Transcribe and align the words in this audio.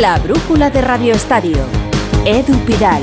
La 0.00 0.18
brújula 0.18 0.70
de 0.70 0.80
Radio 0.80 1.12
Estadio. 1.12 1.58
Edu 2.24 2.56
Pidal. 2.64 3.02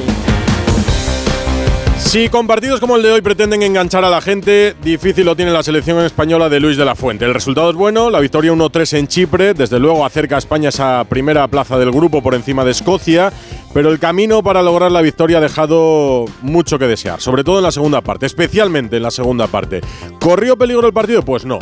Si 2.00 2.30
con 2.30 2.48
partidos 2.48 2.80
como 2.80 2.96
el 2.96 3.04
de 3.04 3.12
hoy 3.12 3.22
pretenden 3.22 3.62
enganchar 3.62 4.04
a 4.04 4.10
la 4.10 4.22
gente, 4.22 4.76
difícil 4.82 5.24
lo 5.24 5.36
tiene 5.36 5.52
la 5.52 5.62
selección 5.62 6.04
española 6.04 6.50
de 6.50 6.60
Luis 6.60 6.78
de 6.78 6.86
la 6.86 6.96
Fuente. 6.96 7.26
El 7.26 7.36
resultado 7.36 7.70
es 7.70 7.76
bueno, 7.76 8.10
la 8.10 8.20
victoria 8.20 8.52
1-3 8.54 8.98
en 8.98 9.08
Chipre, 9.08 9.54
desde 9.54 9.78
luego 9.78 10.04
acerca 10.04 10.38
a 10.38 10.40
España 10.40 10.70
esa 10.70 11.04
primera 11.04 11.48
plaza 11.48 11.78
del 11.78 11.92
grupo 11.92 12.24
por 12.24 12.34
encima 12.34 12.66
de 12.66 12.72
Escocia, 12.72 13.32
pero 13.72 13.92
el 13.92 14.00
camino 14.00 14.42
para 14.42 14.64
lograr 14.64 14.92
la 14.92 15.04
victoria 15.04 15.38
ha 15.38 15.42
dejado 15.42 16.26
mucho 16.42 16.80
que 16.80 16.88
desear, 16.88 17.22
sobre 17.22 17.44
todo 17.44 17.60
en 17.60 17.66
la 17.66 17.72
segunda 17.72 18.02
parte, 18.02 18.26
especialmente 18.26 18.98
en 18.98 19.04
la 19.04 19.12
segunda 19.12 19.46
parte. 19.46 19.82
¿Corrió 20.20 20.58
peligro 20.58 20.88
el 20.88 20.94
partido? 20.94 21.22
Pues 21.22 21.46
no, 21.46 21.60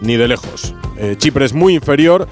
ni 0.00 0.16
de 0.16 0.26
lejos. 0.26 0.74
Eh, 0.96 1.14
Chipre 1.16 1.44
es 1.44 1.52
muy 1.52 1.74
inferior 1.74 2.26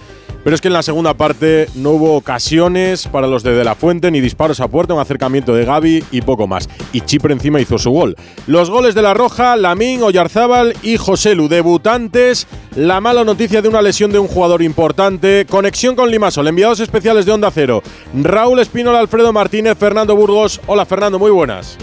pero 0.44 0.54
es 0.54 0.60
que 0.60 0.68
en 0.68 0.74
la 0.74 0.82
segunda 0.82 1.14
parte 1.14 1.68
no 1.74 1.90
hubo 1.90 2.16
ocasiones 2.16 3.06
para 3.06 3.26
los 3.26 3.42
de 3.42 3.52
De 3.52 3.64
La 3.64 3.74
Fuente, 3.74 4.10
ni 4.10 4.20
disparos 4.20 4.60
a 4.60 4.68
puerta, 4.68 4.94
un 4.94 5.00
acercamiento 5.00 5.54
de 5.54 5.64
Gaby 5.64 6.04
y 6.10 6.22
poco 6.22 6.46
más. 6.46 6.68
Y 6.92 7.02
Chipre 7.02 7.32
encima 7.32 7.60
hizo 7.60 7.78
su 7.78 7.90
gol. 7.90 8.16
Los 8.46 8.70
goles 8.70 8.94
de 8.94 9.02
La 9.02 9.14
Roja, 9.14 9.56
Lamín, 9.56 10.02
Oyarzábal 10.02 10.74
y 10.82 10.96
Joselu, 10.96 11.48
debutantes. 11.48 12.46
La 12.76 13.00
mala 13.00 13.24
noticia 13.24 13.62
de 13.62 13.68
una 13.68 13.82
lesión 13.82 14.12
de 14.12 14.18
un 14.18 14.28
jugador 14.28 14.62
importante. 14.62 15.46
Conexión 15.48 15.94
con 15.94 16.10
Limasol, 16.10 16.48
enviados 16.48 16.80
especiales 16.80 17.26
de 17.26 17.32
Onda 17.32 17.50
Cero. 17.50 17.82
Raúl 18.14 18.58
Espínola, 18.60 18.98
Alfredo 18.98 19.32
Martínez, 19.32 19.76
Fernando 19.78 20.16
Burgos. 20.16 20.60
Hola 20.66 20.86
Fernando, 20.86 21.18
muy 21.18 21.30
buenas. 21.30 21.78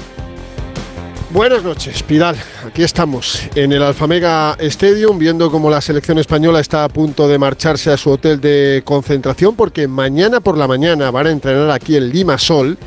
Buenas 1.31 1.63
noches, 1.63 2.01
Pidal. 2.01 2.35
Aquí 2.65 2.81
estamos 2.81 3.43
en 3.53 3.71
el 3.71 3.83
Alfamega 3.83 4.57
Stadium 4.61 5.19
viendo 5.19 5.51
cómo 5.51 5.69
la 5.69 5.79
selección 5.79 6.17
española 6.17 6.59
está 6.59 6.83
a 6.83 6.89
punto 6.89 7.27
de 7.27 7.37
marcharse 7.37 7.91
a 7.91 7.97
su 7.97 8.09
hotel 8.09 8.41
de 8.41 8.81
concentración 8.83 9.55
porque 9.55 9.87
mañana 9.87 10.39
por 10.39 10.57
la 10.57 10.67
mañana 10.67 11.11
van 11.11 11.27
a 11.27 11.31
entrenar 11.31 11.69
aquí 11.69 11.95
en 11.95 12.09
Lima 12.09 12.39
Sol 12.39 12.79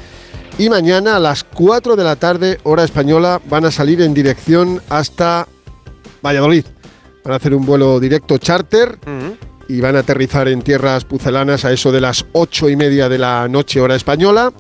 y 0.59 0.69
mañana 0.69 1.17
a 1.17 1.21
las 1.21 1.45
4 1.45 1.95
de 1.95 2.03
la 2.03 2.17
tarde, 2.17 2.59
hora 2.65 2.83
española, 2.83 3.41
van 3.49 3.65
a 3.65 3.71
salir 3.71 4.03
en 4.03 4.13
dirección 4.13 4.83
hasta 4.89 5.47
Valladolid. 6.21 6.65
Van 7.25 7.35
a 7.35 7.37
hacer 7.37 7.55
un 7.55 7.65
vuelo 7.65 8.01
directo 8.01 8.39
charter 8.39 8.99
y 9.69 9.81
van 9.81 9.95
a 9.95 10.01
aterrizar 10.01 10.49
en 10.49 10.63
tierras 10.63 11.05
pucelanas 11.05 11.65
a 11.65 11.71
eso 11.71 11.93
de 11.93 12.01
las 12.01 12.27
8 12.33 12.71
y 12.71 12.75
media 12.75 13.09
de 13.09 13.19
la 13.19 13.47
noche, 13.47 13.81
hora 13.81 13.95
española, 13.95 14.53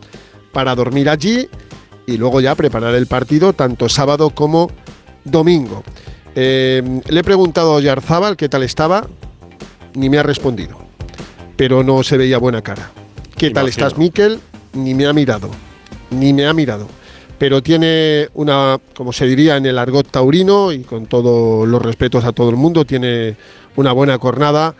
para 0.53 0.77
dormir 0.77 1.11
allí 1.11 1.49
y 2.13 2.19
luego 2.19 2.41
ya 2.41 2.55
preparar 2.55 2.95
el 2.95 3.07
partido 3.07 3.53
tanto 3.53 3.89
sábado 3.89 4.31
como 4.31 4.71
domingo. 5.25 5.83
Eh, 6.35 7.01
le 7.09 7.21
he 7.21 7.25
preguntado 7.25 7.77
a 7.77 7.81
Yarzábal 7.81 8.37
qué 8.37 8.49
tal 8.49 8.63
estaba, 8.63 9.07
ni 9.95 10.09
me 10.09 10.19
ha 10.19 10.23
respondido, 10.23 10.79
pero 11.57 11.83
no 11.83 12.03
se 12.03 12.17
veía 12.17 12.39
buena 12.39 12.63
cara. 12.63 12.91
¿Qué 13.37 13.51
tal 13.51 13.69
estás, 13.69 13.99
Miquel? 13.99 14.41
Ni 14.75 14.95
me 14.95 15.07
ha 15.07 15.13
mirado, 15.13 15.51
ni 16.11 16.33
me 16.33 16.47
ha 16.47 16.55
mirado. 16.55 16.87
Pero 17.39 17.63
tiene 17.63 18.29
una, 18.35 18.79
como 18.95 19.13
se 19.13 19.27
diría 19.27 19.57
en 19.57 19.67
el 19.67 19.79
argot 19.79 20.09
taurino, 20.09 20.71
y 20.73 20.85
con 20.85 21.07
todos 21.07 21.67
los 21.67 21.83
respetos 21.83 22.25
a 22.25 22.33
todo 22.33 22.51
el 22.51 22.57
mundo, 22.57 22.85
tiene 22.85 23.37
una 23.77 23.93
buena 23.93 24.19
cornada 24.19 24.75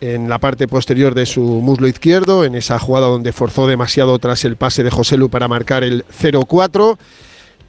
en 0.00 0.28
la 0.28 0.38
parte 0.38 0.68
posterior 0.68 1.14
de 1.14 1.26
su 1.26 1.42
muslo 1.42 1.88
izquierdo, 1.88 2.44
en 2.44 2.54
esa 2.54 2.78
jugada 2.78 3.08
donde 3.08 3.32
forzó 3.32 3.66
demasiado 3.66 4.18
tras 4.18 4.44
el 4.44 4.56
pase 4.56 4.82
de 4.82 4.90
José 4.90 5.16
Lu 5.16 5.28
para 5.28 5.48
marcar 5.48 5.84
el 5.84 6.04
0-4 6.06 6.98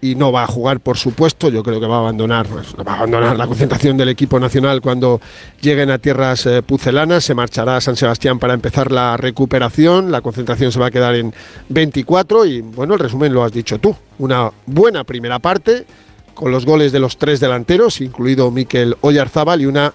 y 0.01 0.15
no 0.15 0.31
va 0.31 0.43
a 0.43 0.47
jugar, 0.47 0.79
por 0.79 0.97
supuesto. 0.97 1.49
Yo 1.49 1.63
creo 1.63 1.79
que 1.79 1.87
va 1.87 1.97
a 1.97 1.99
abandonar, 1.99 2.47
pues, 2.47 2.73
va 2.75 2.93
a 2.93 2.95
abandonar 2.97 3.35
la 3.35 3.47
concentración 3.47 3.97
del 3.97 4.09
equipo 4.09 4.39
nacional 4.39 4.81
cuando 4.81 5.19
lleguen 5.61 5.89
a 5.89 5.97
tierras 5.97 6.45
eh, 6.45 6.61
pucelanas. 6.61 7.23
Se 7.23 7.33
marchará 7.33 7.77
a 7.77 7.81
San 7.81 7.95
Sebastián 7.95 8.39
para 8.39 8.53
empezar 8.53 8.91
la 8.91 9.17
recuperación. 9.17 10.11
La 10.11 10.21
concentración 10.21 10.71
se 10.71 10.79
va 10.79 10.87
a 10.87 10.91
quedar 10.91 11.15
en 11.15 11.33
24 11.69 12.45
y 12.45 12.61
bueno, 12.61 12.93
el 12.93 12.99
resumen 12.99 13.33
lo 13.33 13.43
has 13.43 13.51
dicho 13.51 13.79
tú. 13.79 13.95
Una 14.19 14.51
buena 14.65 15.03
primera 15.03 15.39
parte 15.39 15.85
con 16.33 16.51
los 16.51 16.65
goles 16.65 16.93
de 16.93 16.99
los 16.99 17.17
tres 17.17 17.41
delanteros, 17.41 17.99
incluido 17.99 18.49
Miquel 18.49 18.95
Oyarzábal 19.01 19.61
y 19.61 19.65
una 19.65 19.93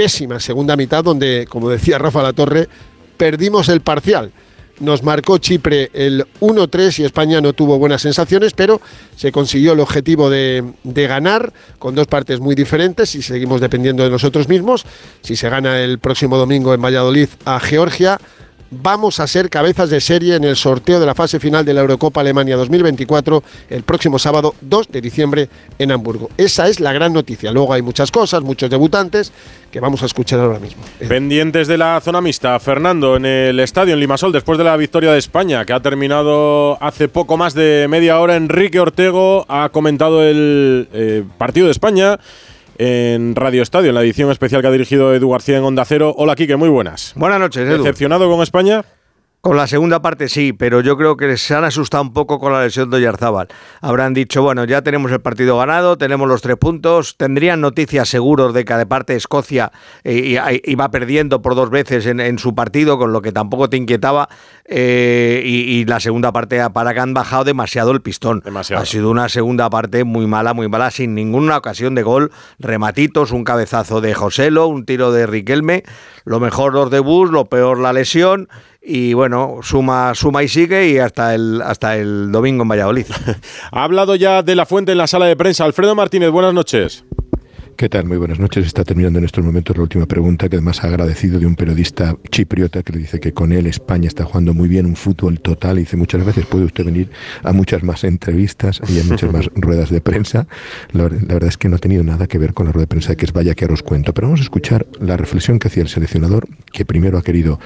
pésima 0.00 0.40
segunda 0.40 0.76
mitad 0.76 1.04
donde, 1.04 1.46
como 1.46 1.68
decía 1.68 1.98
Rafa 1.98 2.22
La 2.22 2.32
Torre, 2.32 2.70
perdimos 3.18 3.68
el 3.68 3.82
parcial. 3.82 4.32
Nos 4.78 5.02
marcó 5.02 5.36
Chipre 5.36 5.90
el 5.92 6.24
1-3 6.40 7.00
y 7.00 7.04
España 7.04 7.42
no 7.42 7.52
tuvo 7.52 7.78
buenas 7.78 8.00
sensaciones, 8.00 8.54
pero 8.54 8.80
se 9.14 9.30
consiguió 9.30 9.74
el 9.74 9.80
objetivo 9.80 10.30
de, 10.30 10.64
de, 10.84 11.06
ganar 11.06 11.52
con 11.78 11.94
dos 11.94 12.06
partes 12.06 12.40
muy 12.40 12.54
diferentes 12.54 13.14
y 13.14 13.20
seguimos 13.20 13.60
dependiendo 13.60 14.02
de 14.02 14.08
nosotros 14.08 14.48
mismos. 14.48 14.86
Si 15.20 15.36
se 15.36 15.50
gana 15.50 15.80
el 15.80 15.98
próximo 15.98 16.38
domingo 16.38 16.72
en 16.72 16.80
Valladolid 16.80 17.28
a 17.44 17.60
Georgia, 17.60 18.18
vamos 18.70 19.20
a 19.20 19.26
ser 19.26 19.50
cabezas 19.50 19.90
de 19.90 20.00
serie 20.00 20.36
en 20.36 20.44
el 20.44 20.56
sorteo 20.56 21.00
de 21.00 21.06
la 21.06 21.14
fase 21.14 21.40
final 21.40 21.64
de 21.64 21.74
la 21.74 21.80
Eurocopa 21.80 22.20
Alemania 22.20 22.56
2024 22.56 23.42
el 23.68 23.82
próximo 23.82 24.18
sábado 24.18 24.54
2 24.60 24.88
de 24.88 25.00
diciembre 25.00 25.48
en 25.78 25.92
Hamburgo. 25.92 26.30
Esa 26.36 26.68
es 26.68 26.80
la 26.80 26.92
gran 26.92 27.12
noticia. 27.12 27.52
Luego 27.52 27.72
hay 27.72 27.82
muchas 27.82 28.10
cosas, 28.10 28.42
muchos 28.42 28.70
debutantes 28.70 29.32
que 29.70 29.80
vamos 29.80 30.02
a 30.02 30.06
escuchar 30.06 30.40
ahora 30.40 30.58
mismo. 30.58 30.82
Pendientes 31.06 31.68
de 31.68 31.78
la 31.78 32.00
zona 32.00 32.20
mixta, 32.20 32.58
Fernando, 32.60 33.16
en 33.16 33.26
el 33.26 33.60
estadio 33.60 33.94
en 33.94 34.00
Limasol, 34.00 34.32
después 34.32 34.58
de 34.58 34.64
la 34.64 34.76
victoria 34.76 35.12
de 35.12 35.18
España, 35.18 35.64
que 35.64 35.72
ha 35.72 35.80
terminado 35.80 36.82
hace 36.82 37.08
poco 37.08 37.36
más 37.36 37.54
de 37.54 37.86
media 37.88 38.18
hora, 38.20 38.36
Enrique 38.36 38.80
Ortego 38.80 39.46
ha 39.48 39.68
comentado 39.70 40.22
el 40.22 40.88
eh, 40.92 41.24
partido 41.38 41.66
de 41.66 41.72
España 41.72 42.18
en 42.82 43.36
Radio 43.36 43.62
Estadio, 43.62 43.90
en 43.90 43.94
la 43.94 44.00
edición 44.00 44.30
especial 44.30 44.62
que 44.62 44.68
ha 44.68 44.70
dirigido 44.70 45.14
Edu 45.14 45.28
García 45.28 45.58
en 45.58 45.64
Onda 45.64 45.84
Cero. 45.84 46.14
Hola, 46.16 46.34
Quique, 46.34 46.56
muy 46.56 46.70
buenas. 46.70 47.12
Buenas 47.14 47.38
noches, 47.38 47.68
Edu. 47.68 47.76
¿Decepcionado 47.76 48.30
con 48.30 48.42
España? 48.42 48.86
Con 49.40 49.56
la 49.56 49.66
segunda 49.66 50.02
parte 50.02 50.28
sí, 50.28 50.52
pero 50.52 50.82
yo 50.82 50.98
creo 50.98 51.16
que 51.16 51.38
se 51.38 51.54
han 51.54 51.64
asustado 51.64 52.02
un 52.02 52.12
poco 52.12 52.38
con 52.38 52.52
la 52.52 52.62
lesión 52.62 52.90
de 52.90 52.98
Oyarzábal. 52.98 53.48
Habrán 53.80 54.12
dicho, 54.12 54.42
bueno, 54.42 54.66
ya 54.66 54.82
tenemos 54.82 55.10
el 55.12 55.20
partido 55.20 55.56
ganado, 55.56 55.96
tenemos 55.96 56.28
los 56.28 56.42
tres 56.42 56.56
puntos, 56.56 57.16
tendrían 57.16 57.62
noticias 57.62 58.10
seguros 58.10 58.52
de 58.52 58.66
que 58.66 58.74
de 58.74 58.84
parte 58.84 59.16
Escocia 59.16 59.72
eh, 60.04 60.60
iba 60.64 60.90
perdiendo 60.90 61.40
por 61.40 61.54
dos 61.54 61.70
veces 61.70 62.04
en, 62.04 62.38
su 62.38 62.54
partido, 62.54 62.98
con 62.98 63.14
lo 63.14 63.22
que 63.22 63.32
tampoco 63.32 63.70
te 63.70 63.78
inquietaba, 63.78 64.28
eh, 64.66 65.40
y, 65.42 65.86
la 65.86 66.00
segunda 66.00 66.32
parte 66.32 66.60
para 66.70 66.92
que 66.92 67.00
han 67.00 67.14
bajado 67.14 67.44
demasiado 67.44 67.92
el 67.92 68.02
pistón. 68.02 68.42
Demasiado. 68.44 68.82
Ha 68.82 68.86
sido 68.86 69.10
una 69.10 69.30
segunda 69.30 69.70
parte 69.70 70.04
muy 70.04 70.26
mala, 70.26 70.52
muy 70.52 70.68
mala, 70.68 70.90
sin 70.90 71.14
ninguna 71.14 71.56
ocasión 71.56 71.94
de 71.94 72.02
gol, 72.02 72.30
rematitos, 72.58 73.32
un 73.32 73.44
cabezazo 73.44 74.02
de 74.02 74.12
Joselo, 74.12 74.66
un 74.66 74.84
tiro 74.84 75.12
de 75.12 75.26
Riquelme, 75.26 75.82
lo 76.24 76.40
mejor 76.40 76.74
los 76.74 76.90
de 76.90 77.00
Bus, 77.00 77.30
lo 77.30 77.46
peor 77.46 77.78
la 77.78 77.94
lesión 77.94 78.48
y 78.82 79.12
bueno, 79.12 79.58
suma, 79.62 80.14
suma 80.14 80.42
y 80.42 80.48
sigue 80.48 80.88
y 80.88 80.98
hasta 80.98 81.34
el, 81.34 81.60
hasta 81.62 81.96
el 81.96 82.32
domingo 82.32 82.62
en 82.62 82.68
Valladolid. 82.68 83.06
ha 83.72 83.84
hablado 83.84 84.14
ya 84.16 84.42
de 84.42 84.56
la 84.56 84.66
fuente 84.66 84.92
en 84.92 84.98
la 84.98 85.06
sala 85.06 85.26
de 85.26 85.36
prensa. 85.36 85.64
Alfredo 85.64 85.94
Martínez, 85.94 86.30
buenas 86.30 86.54
noches. 86.54 87.04
¿Qué 87.76 87.88
tal? 87.88 88.04
Muy 88.04 88.18
buenas 88.18 88.38
noches. 88.38 88.66
Está 88.66 88.84
terminando 88.84 89.18
en 89.18 89.24
estos 89.24 89.44
momentos 89.44 89.76
la 89.76 89.82
última 89.82 90.06
pregunta, 90.06 90.48
que 90.48 90.56
además 90.56 90.84
ha 90.84 90.88
agradecido 90.88 91.38
de 91.38 91.46
un 91.46 91.56
periodista 91.56 92.16
chipriota 92.30 92.82
que 92.82 92.92
le 92.92 92.98
dice 93.00 93.20
que 93.20 93.32
con 93.32 93.52
él 93.52 93.66
España 93.66 94.06
está 94.06 94.24
jugando 94.24 94.52
muy 94.52 94.68
bien, 94.68 94.86
un 94.86 94.96
fútbol 94.96 95.40
total. 95.40 95.78
Y 95.78 95.82
dice 95.82 95.96
muchas 95.96 96.24
veces 96.24 96.46
puede 96.46 96.64
usted 96.64 96.84
venir 96.84 97.10
a 97.42 97.52
muchas 97.52 97.82
más 97.82 98.04
entrevistas 98.04 98.80
y 98.88 99.00
a 99.00 99.04
muchas 99.04 99.32
más 99.32 99.46
ruedas 99.54 99.90
de 99.90 100.00
prensa. 100.00 100.46
La, 100.92 101.04
verdad 101.04 101.48
es 101.48 101.56
que 101.56 101.68
no 101.68 101.76
ha 101.76 101.78
tenido 101.78 102.04
nada 102.04 102.26
que 102.26 102.38
ver 102.38 102.54
con 102.54 102.66
la 102.66 102.72
rueda 102.72 102.82
de 102.82 102.88
prensa 102.88 103.16
que 103.16 103.24
es 103.24 103.32
vaya 103.32 103.54
que 103.54 103.64
os 103.64 103.82
cuento. 103.82 104.12
Pero 104.12 104.28
vamos 104.28 104.40
a 104.40 104.44
escuchar 104.44 104.86
la 105.00 105.16
reflexión 105.16 105.58
que 105.58 105.68
hacía 105.68 105.82
el 105.82 105.88
seleccionador, 105.88 106.48
que 106.72 106.84
primero 106.84 107.18
ha 107.18 107.22
querido... 107.22 107.58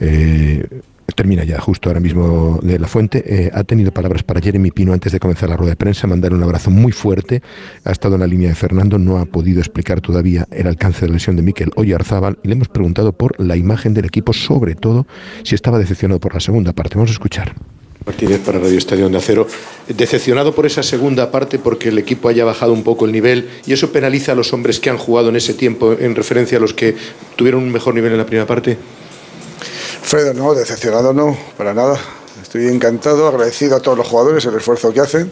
Eh, 0.00 0.66
termina 1.14 1.44
ya 1.44 1.60
justo 1.60 1.88
ahora 1.88 2.00
mismo 2.00 2.58
de 2.62 2.78
la 2.78 2.88
fuente, 2.88 3.22
eh, 3.26 3.50
ha 3.52 3.64
tenido 3.64 3.92
palabras 3.92 4.22
para 4.22 4.40
Jeremy 4.40 4.70
Pino 4.70 4.92
antes 4.92 5.12
de 5.12 5.20
comenzar 5.20 5.48
la 5.48 5.56
rueda 5.56 5.70
de 5.70 5.76
prensa, 5.76 6.06
mandar 6.06 6.32
un 6.32 6.42
abrazo 6.42 6.70
muy 6.70 6.92
fuerte, 6.92 7.42
ha 7.84 7.92
estado 7.92 8.14
en 8.16 8.20
la 8.20 8.26
línea 8.26 8.48
de 8.48 8.54
Fernando, 8.54 8.98
no 8.98 9.18
ha 9.18 9.26
podido 9.26 9.60
explicar 9.60 10.00
todavía 10.00 10.46
el 10.50 10.66
alcance 10.66 11.02
de 11.02 11.08
la 11.08 11.14
lesión 11.14 11.36
de 11.36 11.42
Miquel 11.42 11.70
Oyarzábal 11.76 12.38
y 12.42 12.48
le 12.48 12.54
hemos 12.54 12.68
preguntado 12.68 13.12
por 13.12 13.40
la 13.40 13.56
imagen 13.56 13.94
del 13.94 14.04
equipo, 14.04 14.32
sobre 14.32 14.74
todo 14.74 15.06
si 15.42 15.54
estaba 15.54 15.78
decepcionado 15.78 16.20
por 16.20 16.34
la 16.34 16.40
segunda 16.40 16.72
parte. 16.72 16.96
Vamos 16.96 17.10
a 17.10 17.14
escuchar. 17.14 17.54
Martínez 18.06 18.38
para 18.38 18.60
Radio 18.60 18.78
Estadio 18.78 19.08
de 19.08 19.16
Acero. 19.16 19.48
Decepcionado 19.88 20.54
por 20.54 20.64
esa 20.64 20.84
segunda 20.84 21.32
parte 21.32 21.58
porque 21.58 21.88
el 21.88 21.98
equipo 21.98 22.28
haya 22.28 22.44
bajado 22.44 22.72
un 22.72 22.84
poco 22.84 23.04
el 23.04 23.10
nivel 23.10 23.48
y 23.66 23.72
eso 23.72 23.90
penaliza 23.90 24.32
a 24.32 24.34
los 24.36 24.52
hombres 24.52 24.78
que 24.78 24.90
han 24.90 24.96
jugado 24.96 25.28
en 25.30 25.36
ese 25.36 25.54
tiempo 25.54 25.92
en 25.98 26.14
referencia 26.14 26.58
a 26.58 26.60
los 26.60 26.72
que 26.72 26.94
tuvieron 27.34 27.64
un 27.64 27.72
mejor 27.72 27.94
nivel 27.94 28.12
en 28.12 28.18
la 28.18 28.26
primera 28.26 28.46
parte. 28.46 28.78
Fredo, 30.02 30.34
no, 30.34 30.54
decepcionado 30.54 31.12
no, 31.12 31.36
para 31.56 31.74
nada. 31.74 31.98
Estoy 32.42 32.68
encantado, 32.68 33.26
agradecido 33.26 33.76
a 33.76 33.80
todos 33.80 33.98
los 33.98 34.06
jugadores 34.06 34.44
el 34.44 34.54
esfuerzo 34.54 34.92
que 34.92 35.00
hacen. 35.00 35.30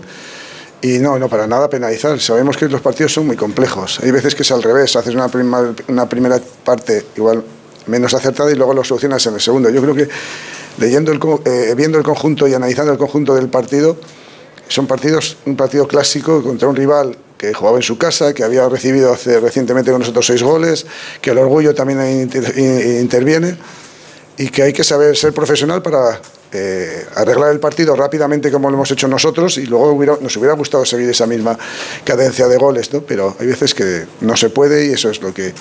Y 0.83 0.99
no, 0.99 1.19
no, 1.19 1.29
para 1.29 1.47
nada 1.47 1.71
penalizar. 1.71 2.21
Sabemos 2.21 2.57
que 2.57 2.69
los 2.69 2.81
partidos 2.81 3.13
son 3.15 3.27
muy 3.27 3.37
complejos. 3.37 4.01
Hay 4.03 4.11
veces 4.11 4.35
que 4.35 4.43
es 4.43 4.51
al 4.51 4.63
revés, 4.63 4.95
haces 4.97 5.15
una, 5.15 5.29
primera 6.09 6.41
parte 6.65 7.07
igual 7.17 7.45
menos 7.87 8.15
acertada 8.15 8.51
y 8.51 8.55
luego 8.55 8.75
lo 8.75 8.85
solucionas 8.85 9.25
en 9.27 9.35
el 9.35 9.41
segundo. 9.41 9.71
Yo 9.71 9.81
creo 9.81 9.95
que 9.95 10.09
leyendo 10.79 11.13
el, 11.13 11.21
eh, 11.45 11.75
viendo 11.77 11.99
el 11.99 12.05
conjunto 12.05 12.49
y 12.49 12.55
analizando 12.55 12.93
el 12.93 12.99
conjunto 12.99 13.35
del 13.35 13.49
partido, 13.49 13.97
son 14.69 14.87
partidos, 14.87 15.37
un 15.47 15.57
partido 15.57 15.87
clásico 15.87 16.43
contra 16.43 16.69
un 16.69 16.77
rival 16.77 17.17
que 17.39 17.55
jugaba 17.55 17.77
en 17.77 17.83
su 17.83 17.97
casa, 17.97 18.35
que 18.35 18.43
había 18.43 18.69
recibido 18.69 19.13
hace, 19.13 19.39
recientemente 19.41 19.91
con 19.91 20.01
nosotros 20.01 20.27
seis 20.27 20.43
goles, 20.43 20.87
que 21.21 21.31
el 21.31 21.39
orgullo 21.39 21.75
también 21.75 22.31
interviene 23.01 23.57
y 24.37 24.49
que 24.49 24.63
hay 24.63 24.73
que 24.73 24.83
saber 24.83 25.17
ser 25.17 25.33
profesional 25.33 25.83
para 25.83 26.21
eh, 26.53 27.05
arreglar 27.17 27.51
el 27.51 27.61
partido 27.61 27.97
rápidamente 27.97 28.51
como 28.51 28.69
lo 28.71 28.77
hemos 28.77 28.91
hecho 28.91 29.09
nosotros 29.09 29.59
y 29.59 29.67
luego 29.67 30.19
nos 30.21 30.37
hubiera 30.37 30.55
gustado 30.55 30.85
seguir 30.85 31.09
esa 31.09 31.27
misma 31.27 31.59
cadencia 32.05 32.49
de 32.49 32.57
goles, 32.57 32.93
¿no? 32.93 33.01
pero 33.01 33.37
hay 33.39 33.47
veces 33.47 33.75
que 33.75 34.07
no 34.21 34.37
se 34.37 34.51
puede 34.51 34.87
y 34.87 34.91
eso 34.91 35.11
es 35.11 35.21
lo 35.21 35.35
que 35.35 35.53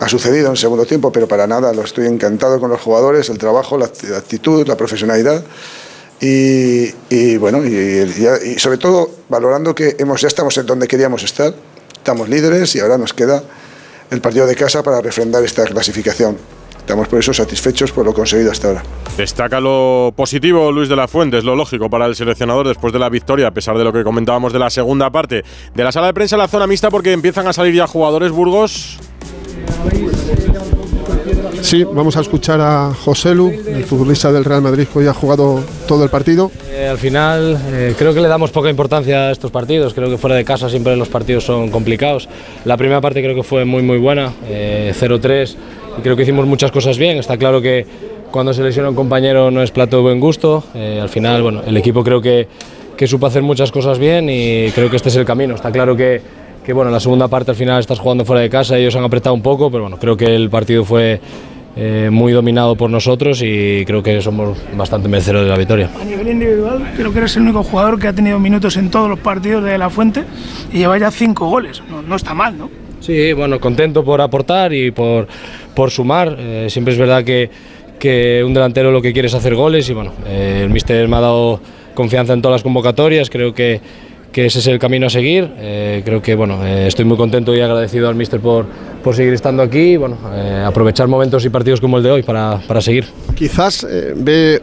ha 0.00 0.08
sucedido 0.08 0.46
en 0.46 0.52
el 0.52 0.58
segundo 0.58 0.86
tiempo, 0.86 1.12
pero 1.12 1.28
para 1.28 1.46
nada, 1.46 1.72
lo 1.72 1.82
estoy 1.82 2.06
encantado 2.06 2.60
con 2.60 2.70
los 2.70 2.80
jugadores, 2.80 3.28
el 3.28 3.38
trabajo, 3.38 3.76
la, 3.78 3.86
actitud, 3.86 4.66
la 4.66 4.76
profesionalidad. 4.76 5.44
Y, 6.18 7.36
bueno, 7.36 7.62
y, 7.62 8.56
sobre 8.58 8.78
todo 8.78 9.10
valorando 9.28 9.74
que 9.74 9.96
hemos, 9.98 10.20
ya 10.22 10.28
estamos 10.28 10.56
en 10.56 10.64
donde 10.64 10.88
queríamos 10.88 11.22
estar, 11.22 11.52
estamos 11.92 12.28
líderes 12.28 12.74
y 12.74 12.80
ahora 12.80 12.96
nos 12.96 13.12
queda 13.12 13.42
el 14.10 14.20
partido 14.20 14.46
de 14.46 14.54
casa 14.54 14.82
para 14.82 15.00
refrendar 15.02 15.44
esta 15.44 15.64
clasificación. 15.64 16.55
Estamos 16.86 17.08
por 17.08 17.18
eso 17.18 17.34
satisfechos 17.34 17.90
por 17.90 18.06
lo 18.06 18.14
conseguido 18.14 18.52
hasta 18.52 18.68
ahora. 18.68 18.84
Destaca 19.16 19.58
lo 19.58 20.14
positivo 20.14 20.70
Luis 20.70 20.88
de 20.88 20.94
la 20.94 21.08
Fuente, 21.08 21.36
es 21.36 21.42
lo 21.42 21.56
lógico 21.56 21.90
para 21.90 22.06
el 22.06 22.14
seleccionador 22.14 22.68
después 22.68 22.92
de 22.92 23.00
la 23.00 23.08
victoria, 23.08 23.48
a 23.48 23.50
pesar 23.50 23.76
de 23.76 23.82
lo 23.82 23.92
que 23.92 24.04
comentábamos 24.04 24.52
de 24.52 24.60
la 24.60 24.70
segunda 24.70 25.10
parte 25.10 25.42
de 25.74 25.82
la 25.82 25.90
sala 25.90 26.06
de 26.06 26.14
prensa, 26.14 26.36
la 26.36 26.46
zona 26.46 26.68
mixta, 26.68 26.88
porque 26.88 27.10
empiezan 27.10 27.48
a 27.48 27.52
salir 27.52 27.74
ya 27.74 27.88
jugadores 27.88 28.30
Burgos. 28.30 29.00
Sí, 31.60 31.82
vamos 31.82 32.16
a 32.16 32.20
escuchar 32.20 32.60
a 32.60 32.94
José 32.94 33.34
Lu, 33.34 33.50
el 33.50 33.82
futbolista 33.82 34.30
del 34.30 34.44
Real 34.44 34.62
Madrid 34.62 34.86
que 34.86 35.00
hoy 35.00 35.08
ha 35.08 35.12
jugado 35.12 35.64
todo 35.88 36.04
el 36.04 36.10
partido. 36.10 36.52
Eh, 36.70 36.86
al 36.86 36.98
final 36.98 37.58
eh, 37.72 37.94
creo 37.98 38.14
que 38.14 38.20
le 38.20 38.28
damos 38.28 38.52
poca 38.52 38.70
importancia 38.70 39.26
a 39.26 39.32
estos 39.32 39.50
partidos, 39.50 39.92
creo 39.92 40.08
que 40.08 40.18
fuera 40.18 40.36
de 40.36 40.44
casa 40.44 40.70
siempre 40.70 40.96
los 40.96 41.08
partidos 41.08 41.42
son 41.42 41.70
complicados. 41.70 42.28
La 42.64 42.76
primera 42.76 43.00
parte 43.00 43.20
creo 43.20 43.34
que 43.34 43.42
fue 43.42 43.64
muy 43.64 43.82
muy 43.82 43.98
buena, 43.98 44.32
0-3 44.48 44.48
eh, 44.48 45.56
y 45.98 46.00
creo 46.02 46.16
que 46.16 46.22
hicimos 46.22 46.46
muchas 46.46 46.70
cosas 46.70 46.98
bien. 46.98 47.18
Está 47.18 47.36
claro 47.36 47.60
que 47.60 47.86
cuando 48.30 48.52
se 48.52 48.62
lesiona 48.62 48.88
un 48.88 48.94
compañero 48.94 49.50
no 49.50 49.62
es 49.62 49.70
plato 49.70 49.96
de 49.96 50.02
buen 50.02 50.20
gusto. 50.20 50.64
Eh, 50.74 50.98
al 51.00 51.08
final, 51.08 51.42
bueno, 51.42 51.62
el 51.66 51.76
equipo 51.76 52.04
creo 52.04 52.20
que, 52.20 52.48
que 52.96 53.06
supo 53.06 53.26
hacer 53.26 53.42
muchas 53.42 53.70
cosas 53.72 53.98
bien 53.98 54.28
y 54.28 54.70
creo 54.74 54.90
que 54.90 54.96
este 54.96 55.08
es 55.08 55.16
el 55.16 55.24
camino. 55.24 55.54
Está 55.54 55.70
claro 55.70 55.96
que, 55.96 56.20
que 56.64 56.72
bueno, 56.72 56.90
en 56.90 56.94
la 56.94 57.00
segunda 57.00 57.28
parte 57.28 57.52
al 57.52 57.56
final 57.56 57.80
estás 57.80 57.98
jugando 57.98 58.24
fuera 58.24 58.42
de 58.42 58.50
casa, 58.50 58.76
ellos 58.76 58.94
han 58.96 59.04
apretado 59.04 59.34
un 59.34 59.42
poco, 59.42 59.70
pero 59.70 59.84
bueno, 59.84 59.98
creo 59.98 60.16
que 60.16 60.34
el 60.34 60.50
partido 60.50 60.84
fue 60.84 61.20
eh, 61.76 62.08
muy 62.10 62.32
dominado 62.32 62.74
por 62.74 62.88
nosotros 62.90 63.42
y 63.42 63.84
creo 63.86 64.02
que 64.02 64.20
somos 64.22 64.56
bastante 64.76 65.08
merecedores 65.08 65.44
de 65.44 65.50
la 65.50 65.58
victoria. 65.58 65.90
A 66.00 66.04
nivel 66.04 66.28
individual, 66.28 66.92
creo 66.96 67.12
que 67.12 67.18
eres 67.18 67.36
el 67.36 67.42
único 67.42 67.62
jugador 67.62 67.98
que 67.98 68.08
ha 68.08 68.12
tenido 68.12 68.38
minutos 68.38 68.76
en 68.78 68.90
todos 68.90 69.10
los 69.10 69.18
partidos 69.18 69.62
de 69.62 69.76
La 69.76 69.90
Fuente 69.90 70.24
y 70.72 70.78
lleva 70.78 70.96
ya 70.98 71.10
cinco 71.10 71.48
goles. 71.48 71.82
No, 71.90 72.00
no 72.00 72.16
está 72.16 72.32
mal, 72.32 72.56
¿no? 72.56 72.70
Sí, 73.00 73.32
bueno, 73.32 73.60
contento 73.60 74.04
por 74.04 74.20
aportar 74.20 74.72
y 74.72 74.90
por, 74.90 75.26
por 75.74 75.90
sumar. 75.90 76.36
Eh, 76.38 76.66
siempre 76.68 76.94
es 76.94 76.98
verdad 76.98 77.24
que, 77.24 77.50
que, 77.98 78.42
un 78.44 78.54
delantero 78.54 78.90
lo 78.90 79.02
que 79.02 79.12
quiere 79.12 79.28
es 79.28 79.34
hacer 79.34 79.54
goles 79.54 79.88
y 79.88 79.94
bueno, 79.94 80.12
eh, 80.26 80.60
el 80.62 80.70
míster 80.70 81.06
me 81.08 81.16
ha 81.16 81.20
dado 81.20 81.60
confianza 81.94 82.32
en 82.32 82.42
todas 82.42 82.56
las 82.56 82.62
convocatorias, 82.62 83.30
creo 83.30 83.54
que, 83.54 83.80
que 84.32 84.46
ese 84.46 84.58
es 84.58 84.66
el 84.66 84.78
camino 84.78 85.06
a 85.06 85.10
seguir. 85.10 85.50
Eh, 85.58 86.02
creo 86.04 86.20
que 86.20 86.34
bueno, 86.34 86.64
estoy 86.66 87.04
muy 87.04 87.16
contento 87.16 87.54
y 87.54 87.60
agradecido 87.60 88.08
al 88.08 88.14
míster 88.14 88.40
por, 88.40 88.66
por 89.02 89.14
seguir 89.14 89.32
estando 89.32 89.62
aquí 89.62 89.92
y 89.92 89.96
bueno, 89.96 90.18
aprovechar 90.64 91.08
momentos 91.08 91.44
y 91.44 91.48
partidos 91.48 91.80
como 91.80 91.98
el 91.98 92.02
de 92.02 92.10
hoy 92.10 92.22
para, 92.22 92.60
para 92.66 92.80
seguir. 92.80 93.06
Quizás 93.34 93.86
ve 94.16 94.60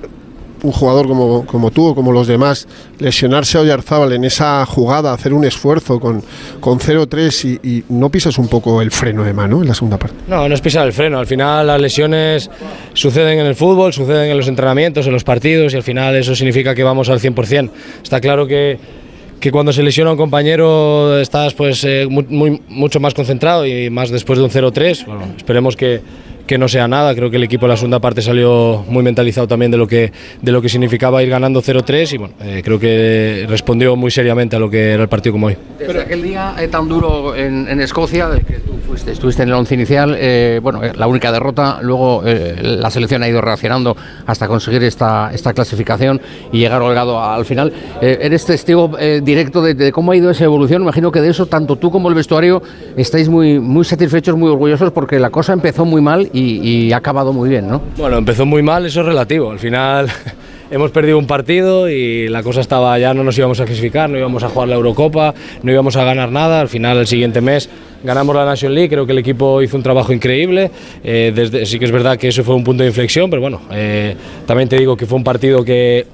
un 0.64 0.72
jugador 0.72 1.08
como, 1.08 1.46
como 1.46 1.72
tú 1.72 1.88
o 1.88 1.96
como 1.96 2.12
los 2.12 2.26
demás, 2.28 2.68
lesionarse 3.00 3.58
a 3.58 3.62
Oyarzábal 3.62 4.14
en 4.14 4.24
esa 4.24 4.66
jugada, 4.66 5.14
hacer 5.14 5.34
un 5.34 5.46
esfuerzo 5.46 6.00
con, 6.00 6.24
con 6.60 6.80
0-3 6.80 7.60
y, 7.64 7.84
no 7.90 8.10
pisas 8.10 8.38
un 8.38 8.48
poco 8.48 8.82
el 8.82 8.92
freno 8.92 9.24
de 9.24 9.34
mano 9.34 9.62
en 9.62 9.68
la 9.68 9.74
segunda 9.74 9.98
parte? 9.98 10.16
No, 10.28 10.48
no 10.48 10.56
es 10.56 10.62
pisar 10.62 10.88
el 10.88 10.94
freno. 10.94 11.20
Al 11.20 11.28
final 11.28 11.68
las 11.68 11.80
lesiones 11.80 12.50
suceden 12.94 13.40
en 13.40 13.46
el 13.46 13.56
fútbol, 13.56 13.94
suceden 13.94 14.32
en 14.32 14.38
los 14.38 14.48
entrenamientos, 14.48 15.06
en 15.06 15.14
los 15.14 15.24
partidos 15.24 15.74
y 15.74 15.76
al 15.76 15.84
final 15.84 16.16
eso 16.16 16.36
significa 16.36 16.74
que 16.74 16.84
vamos 16.84 17.10
al 17.10 17.20
100%. 17.20 17.70
Está 18.02 18.20
claro 18.20 18.48
que 18.48 19.04
que 19.44 19.52
cuando 19.52 19.74
se 19.74 19.84
lesiona 19.84 20.10
un 20.10 20.16
compañero 20.16 21.20
estás 21.20 21.54
pues 21.54 21.84
eh, 21.84 22.08
muy, 22.10 22.62
mucho 22.70 23.02
más 23.02 23.14
concentrado 23.14 23.66
y 23.66 23.90
más 23.90 24.10
después 24.10 24.40
de 24.40 24.46
un 24.46 24.50
0-3. 24.50 25.06
Bueno, 25.06 25.34
esperemos 25.36 25.76
que, 25.76 26.00
que 26.48 26.58
no 26.58 26.68
sea 26.68 26.88
nada. 26.88 27.16
Creo 27.16 27.30
que 27.30 27.38
el 27.38 27.44
equipo 27.44 27.66
en 27.66 27.72
la 27.72 27.78
segunda 27.78 28.00
parte 28.00 28.22
salió 28.22 28.84
muy 28.88 29.04
mentalizado 29.04 29.48
también 29.48 29.72
de 29.72 29.78
lo 29.78 29.88
que, 29.88 30.12
de 30.42 30.52
lo 30.52 30.62
que 30.62 30.70
significaba 30.70 31.24
ir 31.24 31.30
ganando 31.30 31.62
0-3 31.62 32.14
y 32.14 32.18
bueno, 32.18 32.34
eh, 32.42 32.62
creo 32.64 32.80
que 32.80 33.46
respondió 33.48 33.96
muy 33.96 34.12
seriamente 34.12 34.56
a 34.56 34.60
lo 34.60 34.70
que 34.70 34.92
era 34.92 35.04
el 35.04 35.10
partido 35.10 35.34
como 35.34 35.48
hoy. 35.48 35.58
Desde 35.80 36.02
aquel 36.02 36.22
día 36.22 36.56
eh, 36.60 36.68
tan 36.68 36.88
duro 36.88 37.36
en, 37.36 37.82
Escocia, 37.82 38.30
que 38.48 38.60
tú 38.60 38.94
estuviste 38.96 39.44
en 39.44 39.50
el 39.50 39.56
once 39.56 39.74
inicial, 39.74 40.16
eh, 40.18 40.60
bueno, 40.62 40.82
la 40.96 41.08
única 41.08 41.32
derrota, 41.32 41.80
luego 41.82 42.24
la 42.24 42.90
selección 42.92 43.24
ha 43.24 43.28
ido 43.28 43.42
reaccionando 43.42 43.96
hasta 44.26 44.48
conseguir 44.48 44.84
esta, 44.84 45.32
esta 45.34 45.54
clasificación 45.54 46.22
y 46.52 46.60
llegar 46.60 46.82
holgado 46.82 47.22
al 47.22 47.46
final. 47.46 47.74
eres 48.02 48.46
testigo 48.46 48.92
directo 49.22 49.62
de, 49.62 49.74
de, 49.74 49.92
cómo 49.92 50.12
ha 50.12 50.16
ido 50.16 50.30
esa 50.30 50.46
evolución. 50.46 50.84
Imagino 50.84 51.12
que 51.12 51.22
de 51.22 51.30
eso 51.30 51.46
tanto 51.46 51.76
tú 51.76 51.92
como 51.92 52.10
el 52.10 52.16
vestuario 52.16 52.62
estáis 52.96 53.28
muy, 53.28 53.60
muy 53.60 53.84
satisfechos, 53.84 54.38
muy 54.38 54.50
orgullosos 54.50 54.92
porque 54.92 55.20
la 55.20 55.30
cosa 55.30 55.54
empezó 55.54 55.86
muy 55.86 56.02
mal 56.02 56.30
y, 56.34 56.92
ha 56.92 56.98
acabado 56.98 57.32
muy 57.32 57.50
bien, 57.50 57.68
¿no? 57.68 57.82
Bueno, 57.98 58.18
empezó 58.18 58.46
muy 58.46 58.64
mal, 58.64 58.86
eso 58.86 59.02
es 59.02 59.06
relativo. 59.06 59.52
Al 59.52 59.60
final 59.60 60.08
hemos 60.72 60.92
perdido 60.92 61.18
un 61.20 61.28
partido 61.28 61.88
y 61.90 62.28
la 62.28 62.42
cosa 62.42 62.62
estaba 62.62 62.98
ya 62.98 63.14
no 63.14 63.24
nos 63.24 63.38
íbamos 63.38 63.60
a 63.60 63.66
clasificar, 63.66 64.10
no 64.10 64.18
íbamos 64.18 64.44
a 64.44 64.50
jugar 64.50 64.68
la 64.68 64.76
Eurocopa, 64.76 65.34
no 65.62 65.72
íbamos 65.72 65.96
a 65.96 66.04
ganar 66.04 66.32
nada. 66.32 66.62
Al 66.62 66.70
final, 66.70 66.98
el 66.98 67.08
siguiente 67.08 67.40
mes 67.40 67.70
ganamos 68.04 68.36
la 68.36 68.46
National 68.46 68.76
League, 68.76 68.90
creo 68.90 69.06
que 69.06 69.12
el 69.12 69.20
equipo 69.20 69.62
hizo 69.62 69.78
un 69.78 69.84
trabajo 69.84 70.12
increíble. 70.12 70.72
Eh, 71.04 71.32
desde, 71.34 71.66
sí 71.66 71.78
que 71.78 71.86
es 71.86 71.92
verdad 71.92 72.18
que 72.18 72.30
eso 72.30 72.44
fue 72.44 72.56
un 72.56 72.64
punto 72.64 72.84
de 72.84 72.90
inflexión, 72.90 73.30
pero 73.30 73.42
bueno, 73.42 73.62
eh, 73.72 74.16
también 74.46 74.68
te 74.68 74.78
digo 74.78 74.98
que 74.98 75.06
fue 75.06 75.18
un 75.18 75.24
partido 75.24 75.64
que 75.64 76.06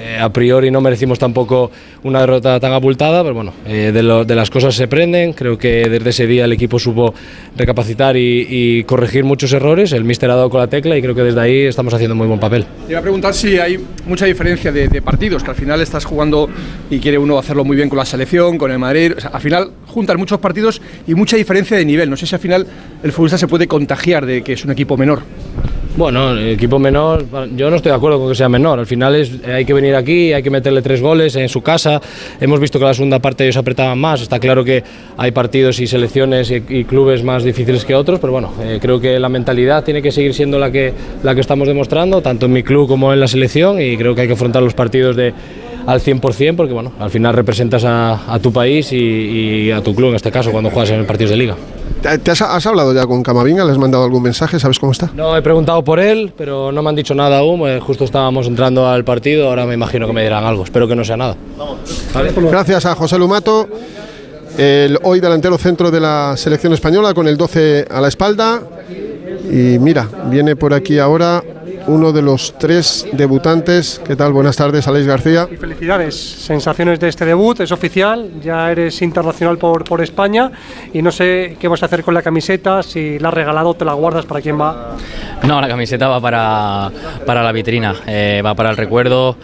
eh, 0.00 0.18
a 0.18 0.32
priori 0.32 0.70
no 0.70 0.80
merecimos 0.80 1.18
tampoco 1.18 1.70
una 2.04 2.20
derrota 2.20 2.58
tan 2.58 2.72
abultada, 2.72 3.22
pero 3.22 3.34
bueno, 3.34 3.52
eh, 3.66 3.92
de, 3.92 4.34
las 4.34 4.48
cosas 4.48 4.74
se 4.74 4.88
prenden. 4.88 5.34
Creo 5.34 5.58
que 5.58 5.88
desde 5.90 6.10
ese 6.10 6.26
día 6.26 6.46
el 6.46 6.52
equipo 6.52 6.78
supo 6.78 7.14
recapacitar 7.56 8.16
y, 8.16 8.82
corregir 8.84 9.24
muchos 9.24 9.52
errores. 9.52 9.92
El 9.92 10.04
míster 10.04 10.30
ha 10.30 10.36
dado 10.36 10.48
con 10.48 10.60
la 10.60 10.68
tecla 10.68 10.96
y 10.96 11.02
creo 11.02 11.14
que 11.14 11.22
desde 11.22 11.40
ahí 11.40 11.60
estamos 11.66 11.92
haciendo 11.92 12.14
muy 12.14 12.26
buen 12.26 12.40
papel. 12.40 12.64
Te 12.86 12.92
iba 12.92 13.00
a 13.00 13.02
preguntar 13.02 13.34
si 13.34 13.58
hay 13.58 13.78
mucha 14.06 14.24
diferencia 14.24 14.72
de, 14.72 15.02
partidos, 15.02 15.42
que 15.42 15.50
al 15.50 15.56
final 15.56 15.80
estás 15.80 16.04
jugando 16.04 16.48
y 16.88 16.98
quiere 16.98 17.18
uno 17.18 17.38
hacerlo 17.38 17.64
muy 17.64 17.76
bien 17.76 17.88
con 17.88 17.98
la 17.98 18.06
selección, 18.06 18.56
con 18.56 18.70
el 18.70 18.78
Madrid. 18.78 19.12
al 19.30 19.40
final 19.40 19.70
juntan 19.86 20.16
muchos 20.18 20.38
partidos 20.38 20.80
y 21.06 21.14
mucha 21.14 21.36
diferencia 21.36 21.76
de 21.76 21.84
nivel. 21.84 22.08
No 22.08 22.16
sé 22.16 22.26
si 22.26 22.34
al 22.34 22.40
final 22.40 22.66
el 23.02 23.12
futbolista 23.12 23.38
se 23.38 23.48
puede 23.48 23.66
contagiar 23.66 24.24
de 24.24 24.42
que 24.42 24.54
es 24.54 24.64
un 24.64 24.70
equipo 24.70 24.96
menor. 24.96 25.22
Bueno, 25.96 26.38
equipo 26.38 26.78
menor, 26.78 27.26
yo 27.56 27.68
no 27.68 27.76
estoy 27.76 27.90
de 27.90 27.96
acuerdo 27.96 28.18
con 28.20 28.28
que 28.28 28.34
sea 28.34 28.48
menor. 28.48 28.78
Al 28.78 28.86
final 28.86 29.16
es, 29.16 29.32
hay 29.44 29.64
que 29.64 29.74
venir 29.74 29.94
aquí, 29.96 30.32
hay 30.32 30.42
que 30.42 30.50
meterle 30.50 30.82
tres 30.82 31.02
goles 31.02 31.34
en 31.36 31.48
su 31.48 31.62
casa. 31.62 32.00
Hemos 32.40 32.60
visto 32.60 32.78
que 32.78 32.84
la 32.84 32.94
segunda 32.94 33.18
parte 33.18 33.44
ellos 33.44 33.56
apretaban 33.56 33.98
más. 33.98 34.22
Está 34.22 34.38
claro 34.38 34.64
que 34.64 34.82
hay 35.16 35.32
partidos 35.32 35.80
y 35.80 35.86
selecciones 35.86 36.50
y, 36.50 36.84
clubes 36.84 37.22
más 37.24 37.44
difíciles 37.44 37.84
que 37.84 37.94
otros, 37.94 38.20
pero 38.20 38.32
bueno, 38.32 38.52
eh, 38.62 38.78
creo 38.80 39.00
que 39.00 39.18
la 39.18 39.28
mentalidad 39.28 39.84
tiene 39.84 40.00
que 40.00 40.12
seguir 40.12 40.32
siendo 40.32 40.58
la 40.58 40.70
que, 40.70 40.92
la 41.22 41.34
que 41.34 41.40
estamos 41.40 41.66
demostrando, 41.66 42.22
tanto 42.22 42.46
en 42.46 42.52
mi 42.52 42.62
club 42.62 42.88
como 42.88 43.12
en 43.12 43.20
la 43.20 43.28
selección, 43.28 43.80
y 43.80 43.96
creo 43.96 44.14
que 44.14 44.22
hay 44.22 44.26
que 44.26 44.34
afrontar 44.34 44.62
los 44.62 44.74
partidos 44.74 45.16
de, 45.16 45.34
al 45.86 46.00
100% 46.00 46.56
porque 46.56 46.72
bueno, 46.72 46.92
al 46.98 47.10
final 47.10 47.34
representas 47.34 47.84
a, 47.84 48.38
tu 48.42 48.52
país 48.52 48.92
y, 48.92 48.96
y 48.96 49.70
a 49.70 49.82
tu 49.82 49.94
club 49.94 50.10
en 50.10 50.16
este 50.16 50.30
caso 50.30 50.50
cuando 50.50 50.70
juegas 50.70 50.90
en 50.90 51.04
partidos 51.04 51.30
de 51.30 51.36
liga. 51.36 51.56
¿Te 52.02 52.30
has, 52.30 52.66
hablado 52.66 52.94
ya 52.94 53.06
con 53.06 53.22
Camavinga? 53.22 53.62
¿Le 53.62 53.72
has 53.72 53.78
mandado 53.78 54.04
algún 54.04 54.22
mensaje? 54.22 54.58
¿Sabes 54.58 54.78
cómo 54.78 54.92
está? 54.92 55.10
No, 55.14 55.36
he 55.36 55.42
preguntado 55.42 55.84
por 55.84 56.00
él, 56.00 56.32
pero 56.34 56.72
no 56.72 56.82
me 56.82 56.88
han 56.88 56.96
dicho 56.96 57.14
nada 57.14 57.38
aún. 57.38 57.68
Eh, 57.68 57.78
justo 57.78 58.04
estábamos 58.04 58.46
entrando 58.46 58.88
al 58.88 59.04
partido, 59.04 59.48
ahora 59.48 59.66
me 59.66 59.74
imagino 59.74 60.06
que 60.06 60.14
me 60.14 60.22
dirán 60.22 60.44
algo. 60.44 60.64
Espero 60.64 60.88
que 60.88 60.96
no 60.96 61.04
sea 61.04 61.18
nada. 61.18 61.36
Gracias 62.50 62.86
a 62.86 62.94
José 62.94 63.18
Lumato, 63.18 63.68
el 64.56 64.98
hoy 65.02 65.20
delantero 65.20 65.58
centro 65.58 65.90
de 65.90 66.00
la 66.00 66.34
selección 66.38 66.72
española 66.72 67.12
con 67.12 67.28
el 67.28 67.36
12 67.36 67.86
a 67.90 68.00
la 68.00 68.08
espalda. 68.08 68.62
Y 69.50 69.78
mira, 69.78 70.08
viene 70.30 70.56
por 70.56 70.72
aquí 70.72 70.98
ahora 70.98 71.44
uno 71.90 72.12
de 72.12 72.22
los 72.22 72.54
tres 72.56 73.06
debutantes. 73.12 74.00
¿Qué 74.06 74.14
tal? 74.14 74.32
Buenas 74.32 74.56
tardes, 74.56 74.86
Aleix 74.86 75.06
García. 75.06 75.48
Y 75.50 75.56
felicidades, 75.56 76.14
sensaciones 76.14 77.00
de 77.00 77.08
este 77.08 77.24
debut, 77.24 77.58
es 77.60 77.72
oficial, 77.72 78.30
ya 78.40 78.70
eres 78.70 79.02
internacional 79.02 79.58
por, 79.58 79.84
por 79.84 80.00
España 80.00 80.52
y 80.92 81.02
no 81.02 81.10
sé 81.10 81.56
qué 81.58 81.66
vas 81.68 81.82
a 81.82 81.86
hacer 81.86 82.04
con 82.04 82.14
la 82.14 82.22
camiseta, 82.22 82.82
si 82.82 83.18
la 83.18 83.28
has 83.28 83.34
regalado, 83.34 83.74
te 83.74 83.84
la 83.84 83.94
guardas, 83.94 84.24
¿para 84.24 84.40
quién 84.40 84.60
va? 84.60 84.96
No, 85.42 85.60
la 85.60 85.68
camiseta 85.68 86.06
va 86.06 86.20
para, 86.20 86.90
para 87.26 87.42
la 87.42 87.50
vitrina, 87.50 87.96
eh, 88.06 88.40
va 88.44 88.54
para 88.54 88.70
el 88.70 88.76
recuerdo. 88.76 89.36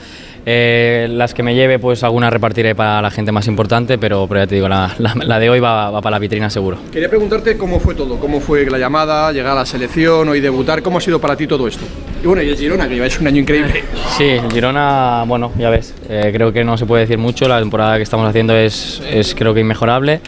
Eh, 0.48 1.08
las 1.10 1.34
que 1.34 1.42
me 1.42 1.56
lleve, 1.56 1.80
pues 1.80 2.04
algunas 2.04 2.32
repartiré 2.32 2.76
para 2.76 3.02
la 3.02 3.10
gente 3.10 3.32
más 3.32 3.48
importante, 3.48 3.98
pero, 3.98 4.28
pero 4.28 4.42
ya 4.42 4.46
te 4.46 4.54
digo, 4.54 4.68
la, 4.68 4.94
la, 4.96 5.38
de 5.40 5.50
hoy 5.50 5.58
va, 5.58 5.90
va, 5.90 6.00
para 6.00 6.14
la 6.14 6.18
vitrina 6.20 6.48
seguro. 6.50 6.78
Quería 6.92 7.08
preguntarte 7.08 7.58
cómo 7.58 7.80
fue 7.80 7.96
todo, 7.96 8.20
cómo 8.20 8.38
fue 8.38 8.64
la 8.70 8.78
llamada, 8.78 9.32
llegar 9.32 9.52
a 9.52 9.54
la 9.56 9.66
selección, 9.66 10.28
hoy 10.28 10.40
debutar, 10.40 10.82
cómo 10.82 10.98
ha 10.98 11.00
sido 11.00 11.20
para 11.20 11.34
ti 11.36 11.48
todo 11.48 11.66
esto. 11.66 11.84
Y 12.22 12.28
bueno, 12.28 12.42
y 12.42 12.50
el 12.50 12.56
Girona, 12.56 12.88
que 12.88 12.94
lleváis 12.94 13.18
un 13.18 13.26
año 13.26 13.40
increíble. 13.40 13.82
Sí, 14.16 14.24
el 14.24 14.48
Girona, 14.52 15.24
bueno, 15.26 15.50
ya 15.58 15.68
ves, 15.68 15.92
eh, 16.08 16.30
creo 16.32 16.52
que 16.52 16.62
no 16.62 16.78
se 16.78 16.86
puede 16.86 17.02
decir 17.02 17.18
mucho, 17.18 17.48
la 17.48 17.58
temporada 17.58 17.96
que 17.96 18.04
estamos 18.04 18.28
haciendo 18.28 18.56
es, 18.56 19.02
es 19.10 19.34
creo 19.34 19.52
que 19.52 19.60
inmejorable. 19.60 20.20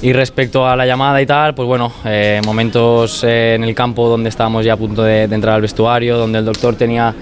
Y 0.00 0.12
respecto 0.12 0.64
a 0.68 0.76
la 0.76 0.86
llamada 0.86 1.20
y 1.20 1.26
tal, 1.26 1.56
pues 1.56 1.66
bueno, 1.66 1.92
eh, 2.04 2.40
momentos 2.46 3.24
eh, 3.24 3.54
en 3.56 3.64
el 3.64 3.74
campo 3.74 4.08
donde 4.08 4.28
estábamos 4.28 4.64
ya 4.64 4.74
a 4.74 4.76
punto 4.76 5.02
de, 5.02 5.26
de 5.26 5.34
entrar 5.34 5.56
al 5.56 5.62
vestuario, 5.62 6.16
donde 6.16 6.38
el 6.38 6.44
doctor 6.44 6.76
tenía, 6.76 7.12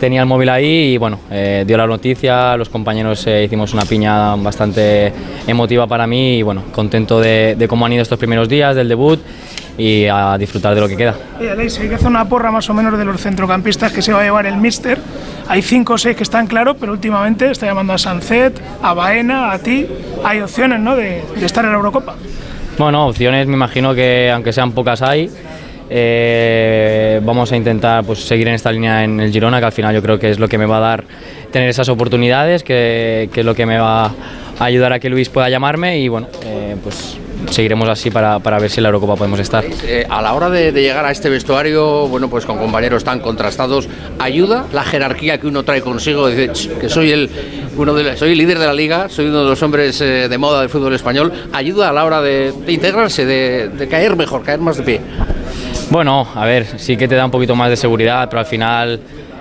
tenía 0.00 0.20
el 0.20 0.26
móvil 0.26 0.48
ahí 0.48 0.94
y 0.94 0.98
bueno, 0.98 1.20
eh, 1.30 1.64
dio 1.66 1.76
la 1.76 1.86
noticia, 1.86 2.56
los 2.56 2.68
compañeros 2.68 3.26
eh, 3.26 3.44
hicimos 3.44 3.72
una 3.74 3.84
piña 3.84 4.36
bastante 4.36 5.12
emotiva 5.46 5.86
para 5.86 6.06
mí 6.06 6.38
y 6.38 6.42
bueno, 6.42 6.62
contento 6.72 7.20
de, 7.20 7.54
de 7.58 7.68
cómo 7.68 7.86
han 7.86 7.92
ido 7.92 8.02
estos 8.02 8.18
primeros 8.18 8.48
días 8.48 8.76
del 8.76 8.88
debut 8.88 9.20
y 9.76 10.06
a 10.06 10.38
disfrutar 10.38 10.74
de 10.74 10.80
lo 10.80 10.88
que 10.88 10.96
queda. 10.96 11.16
Oye, 11.40 11.50
Alex, 11.50 11.80
hay 11.80 11.88
que 11.88 11.96
hacer 11.96 12.06
una 12.06 12.28
porra 12.28 12.50
más 12.52 12.70
o 12.70 12.74
menos 12.74 12.96
de 12.96 13.04
los 13.04 13.20
centrocampistas 13.20 13.92
que 13.92 14.02
se 14.02 14.12
va 14.12 14.20
a 14.20 14.24
llevar 14.24 14.46
el 14.46 14.56
Mister. 14.56 14.98
Hay 15.48 15.62
cinco 15.62 15.94
o 15.94 15.98
seis 15.98 16.16
que 16.16 16.22
están 16.22 16.46
claros, 16.46 16.76
pero 16.78 16.92
últimamente 16.92 17.50
está 17.50 17.66
llamando 17.66 17.92
a 17.92 17.98
Sancet, 17.98 18.60
a 18.82 18.94
Baena, 18.94 19.50
a 19.50 19.58
ti. 19.58 19.86
Hay 20.22 20.40
opciones, 20.40 20.78
¿no?, 20.78 20.94
de, 20.94 21.22
de 21.36 21.44
estar 21.44 21.64
en 21.64 21.72
la 21.72 21.76
Eurocopa. 21.76 22.14
Bueno, 22.78 23.08
opciones 23.08 23.46
me 23.46 23.54
imagino 23.54 23.94
que 23.94 24.30
aunque 24.32 24.52
sean 24.52 24.72
pocas 24.72 25.02
hay. 25.02 25.28
Eh, 25.96 27.20
vamos 27.22 27.52
a 27.52 27.56
intentar 27.56 28.02
pues, 28.02 28.18
seguir 28.18 28.48
en 28.48 28.54
esta 28.54 28.72
línea 28.72 29.04
en 29.04 29.20
el 29.20 29.30
Girona, 29.30 29.60
que 29.60 29.66
al 29.66 29.72
final 29.72 29.94
yo 29.94 30.02
creo 30.02 30.18
que 30.18 30.28
es 30.28 30.40
lo 30.40 30.48
que 30.48 30.58
me 30.58 30.66
va 30.66 30.78
a 30.78 30.80
dar 30.80 31.04
tener 31.52 31.68
esas 31.68 31.88
oportunidades, 31.88 32.64
que, 32.64 33.30
es 33.32 33.44
lo 33.44 33.54
que 33.54 33.64
me 33.64 33.78
va 33.78 34.06
a 34.06 34.12
ayudar 34.58 34.92
a 34.92 34.98
que 34.98 35.08
Luis 35.08 35.28
pueda 35.28 35.48
llamarme 35.48 36.00
y 36.00 36.08
bueno, 36.08 36.26
eh, 36.44 36.74
pues 36.82 37.16
seguiremos 37.48 37.88
así 37.88 38.10
para, 38.10 38.38
ver 38.40 38.70
si 38.70 38.80
en 38.80 38.82
la 38.82 38.88
Eurocopa 38.88 39.14
podemos 39.14 39.38
estar. 39.38 39.64
Eh, 39.84 40.04
a 40.10 40.20
la 40.20 40.34
hora 40.34 40.50
de, 40.50 40.72
llegar 40.72 41.04
a 41.04 41.12
este 41.12 41.28
vestuario, 41.28 42.08
bueno, 42.08 42.28
pues 42.28 42.44
con 42.44 42.58
compañeros 42.58 43.04
tan 43.04 43.20
contrastados, 43.20 43.88
¿ayuda 44.18 44.64
la 44.72 44.82
jerarquía 44.82 45.38
que 45.38 45.46
uno 45.46 45.62
trae 45.62 45.80
consigo? 45.80 46.26
Dice, 46.26 46.52
"Ch, 46.52 46.76
que 46.76 46.88
soy 46.88 47.12
el, 47.12 47.30
uno 47.76 47.94
de, 47.94 48.16
soy 48.16 48.34
líder 48.34 48.58
de 48.58 48.66
la 48.66 48.74
liga, 48.74 49.08
soy 49.08 49.26
uno 49.26 49.44
de 49.44 49.50
los 49.50 49.62
hombres 49.62 50.00
de 50.00 50.38
moda 50.38 50.58
del 50.58 50.70
fútbol 50.70 50.92
español. 50.92 51.32
¿Ayuda 51.52 51.90
a 51.90 51.92
la 51.92 52.04
hora 52.04 52.20
de, 52.20 52.52
integrarse, 52.66 53.24
de 53.24 53.88
caer 53.88 54.16
mejor, 54.16 54.42
caer 54.42 54.58
más 54.58 54.76
de 54.76 54.82
pie? 54.82 55.00
Bueno, 55.90 56.26
a 56.34 56.44
ver, 56.44 56.66
sí 56.78 56.96
que 56.96 57.06
te 57.06 57.14
da 57.14 57.24
un 57.24 57.30
poquito 57.30 57.54
más 57.54 57.70
de 57.70 57.76
seguridad, 57.76 58.28
pero 58.28 58.40
al 58.40 58.46
final 58.46 59.00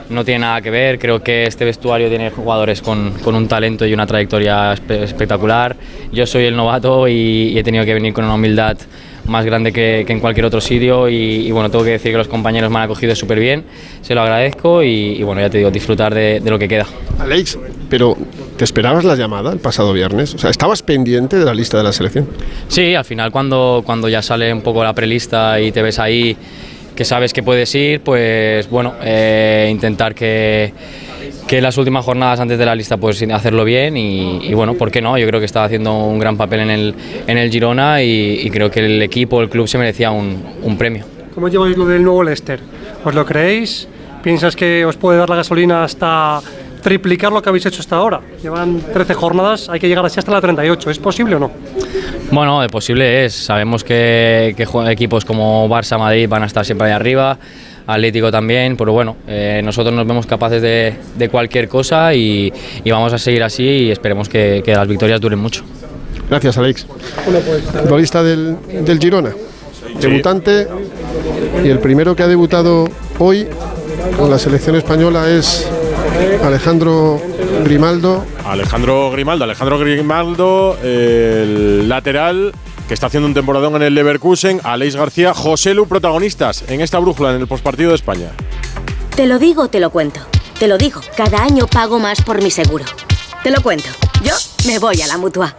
no 0.10 0.24
tiene 0.24 0.40
nada 0.42 0.62
que 0.62 0.70
ver. 0.70 1.00
Creo 1.00 1.24
que 1.24 1.46
este 1.46 1.66
vestuario 1.66 2.10
tiene 2.10 2.30
jugadores 2.30 2.82
con, 2.82 3.12
con 3.24 3.34
un 3.36 3.48
talento 3.48 3.86
y 3.86 3.94
una 3.94 4.06
trayectoria 4.06 4.74
espe- 4.74 5.02
espectacular. 5.04 5.76
Yo 6.12 6.28
soy 6.28 6.46
el 6.46 6.56
novato 6.56 7.08
y, 7.08 7.14
y 7.54 7.58
he 7.58 7.64
tenido 7.64 7.86
que 7.86 7.94
venir 7.94 8.14
con 8.14 8.26
una 8.26 8.36
humildad 8.36 8.78
más 9.26 9.46
grande 9.46 9.72
que, 9.72 10.04
que 10.06 10.14
en 10.14 10.20
cualquier 10.20 10.46
otro 10.46 10.60
sitio 10.60 11.08
y, 11.10 11.48
y 11.48 11.52
bueno, 11.52 11.70
tengo 11.72 11.84
que 11.84 11.92
decir 11.92 12.12
que 12.12 12.18
los 12.18 12.28
compañeros 12.28 12.70
me 12.70 12.78
han 12.78 12.84
acogido 12.84 13.16
súper 13.16 13.40
bien, 13.40 13.64
se 14.02 14.14
lo 14.16 14.22
agradezco 14.22 14.84
y, 14.84 15.16
y 15.18 15.24
bueno, 15.24 15.42
ya 15.42 15.50
te 15.50 15.60
digo, 15.60 15.72
disfrutar 15.72 16.14
de, 16.14 16.40
de 16.40 16.50
lo 16.50 16.60
que 16.60 16.68
queda. 16.68 16.86
Alex, 17.20 17.58
pero 17.90 18.18
¿te 18.58 18.64
esperabas 18.64 19.04
la 19.04 19.16
llamada 19.16 19.54
el 19.54 19.60
pasado 19.60 19.94
viernes? 19.94 20.34
O 20.36 20.38
sea, 20.38 20.50
¿estabas 20.50 20.82
pendiente 20.84 21.38
de 21.38 21.46
la 21.46 21.54
lista 21.54 21.78
de 21.78 21.84
la 21.84 21.94
selección? 21.94 22.28
Sí, 22.68 22.96
al 22.96 23.06
final 23.06 23.32
cuando, 23.32 23.82
cuando 23.86 24.10
ya 24.10 24.22
sale 24.22 24.52
un 24.52 24.62
poco 24.62 24.84
la 24.84 24.94
prelista 24.94 25.60
y 25.60 25.72
te 25.72 25.82
ves 25.82 26.00
ahí 26.00 26.36
que 26.96 27.06
sabes 27.06 27.34
que 27.34 27.42
puedes 27.42 27.74
ir, 27.74 28.02
pues 28.02 28.70
bueno, 28.70 28.94
eh, 29.02 29.68
intentar 29.72 30.14
que, 30.14 30.72
que 31.48 31.62
las 31.62 31.78
últimas 31.78 32.06
jornadas 32.06 32.40
antes 32.40 32.58
de 32.58 32.66
la 32.66 32.76
lista 32.76 32.98
pues 32.98 33.22
hacerlo 33.32 33.64
bien 33.66 33.98
y, 33.98 34.46
y 34.46 34.54
bueno, 34.54 34.74
¿por 34.76 34.92
qué 34.92 35.02
no? 35.02 35.18
Yo 35.18 35.28
creo 35.28 35.40
que 35.40 35.46
estaba 35.46 35.66
haciendo 35.66 35.94
un 35.94 36.20
gran 36.20 36.38
papel 36.38 36.62
en 36.62 36.72
el, 36.72 36.96
en 37.28 37.38
el 37.38 37.52
Girona 37.52 38.02
y, 38.02 38.40
y 38.44 38.50
creo 38.50 38.72
que 38.72 38.80
el 38.80 39.02
equipo, 39.02 39.42
el 39.42 39.50
club 39.50 39.68
se 39.68 39.78
merecía 39.78 40.12
un, 40.12 40.44
un 40.64 40.78
premio. 40.78 41.06
¿Cómo 41.34 41.48
lleváis 41.48 41.78
lo 41.78 41.86
del 41.86 42.04
nuevo 42.04 42.24
Leicester? 42.24 42.60
¿Os 43.04 43.14
lo 43.14 43.26
creéis? 43.26 43.88
¿Piensas 44.22 44.56
que 44.56 44.86
os 44.86 44.96
puede 44.96 45.18
dar 45.18 45.30
la 45.30 45.36
gasolina 45.36 45.84
hasta 45.84 46.40
triplicar 46.82 47.32
lo 47.32 47.42
que 47.42 47.50
habéis 47.50 47.66
hecho 47.66 47.82
hasta 47.82 47.96
ahora? 47.96 48.22
Llevan 48.42 48.80
13 48.94 49.14
jornadas, 49.14 49.68
hay 49.70 49.80
que 49.80 49.88
llegar 49.88 50.06
así 50.06 50.20
hasta 50.20 50.32
la 50.32 50.40
38. 50.40 50.90
¿Es 50.90 51.00
posible 51.00 51.36
o 51.36 51.40
no? 51.40 51.52
Bueno, 52.32 52.62
posible 52.70 53.26
es. 53.26 53.34
Sabemos 53.34 53.84
que, 53.84 54.54
que 54.56 54.66
equipos 54.90 55.26
como 55.26 55.68
Barça, 55.68 55.98
Madrid 56.00 56.28
van 56.30 56.44
a 56.44 56.46
estar 56.46 56.66
siempre 56.66 56.88
ahí 56.88 56.94
arriba, 56.94 57.38
Atlético 57.88 58.32
también, 58.32 58.78
pero 58.78 58.94
bueno, 58.94 59.18
eh, 59.28 59.62
nosotros 59.64 59.94
nos 59.94 60.08
vemos 60.08 60.26
capaces 60.26 60.62
de, 60.62 60.96
de 61.18 61.30
cualquier 61.30 61.68
cosa 61.68 62.14
y, 62.14 62.52
y 62.84 62.92
vamos 62.92 63.12
a 63.14 63.18
seguir 63.18 63.44
así 63.44 63.64
y 63.64 63.92
esperemos 63.92 64.30
que, 64.30 64.62
que 64.64 64.74
las 64.74 64.88
victorias 64.88 65.20
duren 65.20 65.40
mucho. 65.40 65.64
Gracias, 66.30 66.58
Alex. 66.58 66.88
Futbolista 67.84 68.24
del, 68.24 68.56
del 68.86 69.00
Girona, 69.00 69.32
debutante 70.00 70.68
y 71.64 71.68
el 71.68 71.80
primero 71.80 72.16
que 72.16 72.24
ha 72.24 72.28
debutado 72.28 72.88
hoy 73.20 73.48
con 74.18 74.30
la 74.30 74.40
selección 74.40 74.76
española 74.76 75.30
es 75.30 75.68
Alejandro 76.44 77.22
Grimaldo. 77.64 78.24
Alejandro 78.46 79.12
Grimaldo, 79.12 79.44
Alejandro 79.44 79.80
Grimaldo, 79.80 80.78
el 80.84 81.88
lateral 81.88 82.54
que 82.88 82.94
está 82.94 83.08
haciendo 83.08 83.28
un 83.28 83.34
temporadón 83.34 83.76
en 83.76 83.84
el 83.84 83.96
Leverkusen, 83.96 84.62
Aleix 84.64 84.96
García, 84.96 85.34
José 85.34 85.74
Lu, 85.74 85.88
protagonistas 85.88 86.64
en 86.68 86.82
esta 86.82 87.00
brújula 87.00 87.34
en 87.34 87.42
el 87.42 87.48
postpartido 87.48 87.90
de 87.90 87.96
España. 87.96 88.32
Te 89.16 89.28
lo 89.28 89.40
digo, 89.40 89.68
te 89.68 89.80
lo 89.80 89.90
cuento. 89.90 90.22
Te 90.60 90.68
lo 90.68 90.78
digo, 90.78 91.02
cada 91.16 91.44
año 91.44 91.68
pago 91.68 92.00
más 92.00 92.22
por 92.22 92.42
mi 92.42 92.52
seguro. 92.52 92.86
Te 93.44 93.52
lo 93.52 93.62
cuento. 93.62 93.90
Yo 94.24 94.34
me 94.66 94.80
voy 94.80 95.02
a 95.02 95.08
la 95.08 95.18
mutua. 95.18 95.56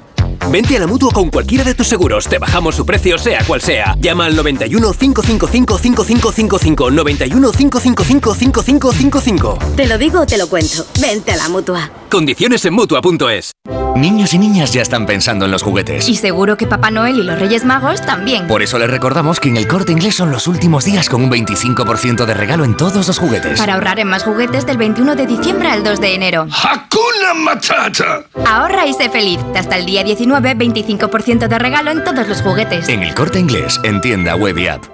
Vente 0.50 0.76
a 0.76 0.81
la 0.81 0.87
mutua 0.87 1.11
con 1.12 1.31
cualquiera 1.31 1.64
de 1.64 1.75
tus 1.75 1.87
seguros. 1.87 2.26
Te 2.26 2.38
bajamos 2.38 2.75
su 2.75 2.87
precio, 2.87 3.19
sea 3.19 3.45
cual 3.45 3.61
sea. 3.61 3.95
Llama 3.99 4.26
al 4.26 4.37
91 4.37 4.93
555 4.93 5.78
5555. 5.78 6.90
91 6.90 7.52
555 7.52 8.35
5555. 8.35 9.59
Te 9.76 9.87
lo 9.87 9.99
digo, 9.99 10.26
te 10.26 10.38
lo 10.38 10.49
cuento. 10.49 10.87
Vente 11.00 11.33
a 11.33 11.37
la 11.37 11.49
mutua. 11.49 11.90
Condiciones 12.14 12.64
en 12.64 12.75
mutua.es. 12.75 13.50
Niños 13.97 14.35
y 14.35 14.38
niñas 14.38 14.73
ya 14.73 14.83
están 14.83 15.04
pensando 15.04 15.47
en 15.47 15.50
los 15.50 15.64
juguetes. 15.64 16.09
Y 16.09 16.14
seguro 16.14 16.56
que 16.56 16.68
Papá 16.68 16.92
Noel 16.92 17.18
y 17.18 17.25
los 17.25 17.37
Reyes 17.40 17.64
Magos 17.64 18.02
también. 18.02 18.47
Por 18.47 18.62
eso 18.62 18.78
les 18.78 18.88
recordamos 18.88 19.40
que 19.40 19.49
en 19.49 19.56
el 19.56 19.66
corte 19.66 19.90
inglés 19.90 20.14
son 20.14 20.30
los 20.30 20.47
últimos 20.47 20.85
días 20.85 21.09
con 21.09 21.25
un 21.25 21.28
25% 21.28 22.25
de 22.25 22.35
regalo 22.35 22.64
en 22.64 22.76
todos 22.76 23.09
los 23.09 23.18
juguetes. 23.18 23.59
Para 23.59 23.75
ahorrar 23.75 23.99
en 23.99 24.06
más 24.06 24.23
juguetes 24.23 24.64
del 24.64 24.76
21 24.76 25.16
de 25.16 25.26
diciembre 25.26 25.68
al 25.68 25.83
2 25.83 26.00
de 26.00 26.14
enero. 26.14 26.47
¡Hakuna 26.52 27.35
Matata! 27.35 28.23
Ahorra 28.47 28.87
y 28.87 28.94
sé 28.94 29.11
feliz. 29.11 29.40
Hasta 29.56 29.76
el 29.76 29.85
día 29.85 30.04
19, 30.04 30.54
25% 30.54 31.49
de 31.49 31.59
regalo 31.59 31.90
en 31.90 32.04
todos 32.04 32.28
los 32.28 32.42
juguetes. 32.42 32.88
En 32.88 33.02
el 33.02 33.12
corte 33.12 33.40
inglés, 33.40 33.80
en 33.83 34.00
tienda 34.00 34.37
web 34.37 34.56
y 34.56 34.68
app. 34.68 34.93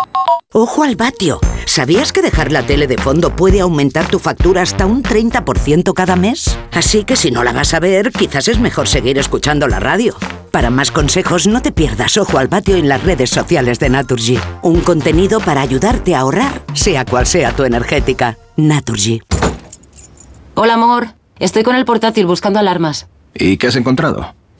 Ojo 0.53 0.83
al 0.83 0.97
vatio. 0.97 1.39
¿Sabías 1.65 2.11
que 2.11 2.21
dejar 2.21 2.51
la 2.51 2.65
tele 2.65 2.85
de 2.85 2.97
fondo 2.97 3.33
puede 3.33 3.61
aumentar 3.61 4.07
tu 4.07 4.19
factura 4.19 4.61
hasta 4.61 4.85
un 4.85 5.01
30% 5.01 5.93
cada 5.93 6.17
mes? 6.17 6.57
Así 6.73 7.05
que 7.05 7.15
si 7.15 7.31
no 7.31 7.45
la 7.45 7.53
vas 7.53 7.73
a 7.73 7.79
ver, 7.79 8.11
quizás 8.11 8.49
es 8.49 8.59
mejor 8.59 8.89
seguir 8.89 9.17
escuchando 9.17 9.69
la 9.69 9.79
radio. 9.79 10.13
Para 10.51 10.69
más 10.69 10.91
consejos, 10.91 11.47
no 11.47 11.61
te 11.61 11.71
pierdas 11.71 12.17
Ojo 12.17 12.37
al 12.37 12.49
vatio 12.49 12.75
en 12.75 12.89
las 12.89 13.01
redes 13.01 13.29
sociales 13.29 13.79
de 13.79 13.91
Naturgy. 13.91 14.37
Un 14.61 14.81
contenido 14.81 15.39
para 15.39 15.61
ayudarte 15.61 16.15
a 16.15 16.19
ahorrar, 16.19 16.61
sea 16.73 17.05
cual 17.05 17.25
sea 17.25 17.55
tu 17.55 17.63
energética. 17.63 18.37
Naturgy. 18.57 19.21
Hola, 20.55 20.73
amor. 20.73 21.13
Estoy 21.39 21.63
con 21.63 21.77
el 21.77 21.85
portátil 21.85 22.25
buscando 22.25 22.59
alarmas. 22.59 23.07
¿Y 23.33 23.55
qué 23.55 23.67
has 23.67 23.77
encontrado? 23.77 24.35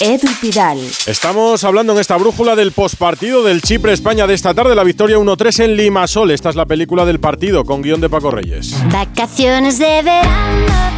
Edu 0.00 0.28
Pidal. 0.40 0.78
Estamos 1.06 1.62
hablando 1.64 1.92
en 1.92 1.98
esta 1.98 2.16
brújula 2.16 2.56
del 2.56 2.72
postpartido 2.72 3.44
del 3.44 3.62
Chipre-España 3.62 4.26
de 4.26 4.34
esta 4.34 4.54
tarde, 4.54 4.74
la 4.74 4.84
victoria 4.84 5.18
1-3 5.18 5.64
en 5.64 5.76
Limasol. 5.76 6.30
Esta 6.30 6.50
es 6.50 6.56
la 6.56 6.66
película 6.66 7.04
del 7.04 7.20
partido 7.20 7.64
con 7.64 7.82
guion 7.82 8.00
de 8.00 8.08
Paco 8.08 8.30
Reyes. 8.30 8.74
Vacaciones 8.90 9.78
de 9.78 10.02
verano 10.02 10.93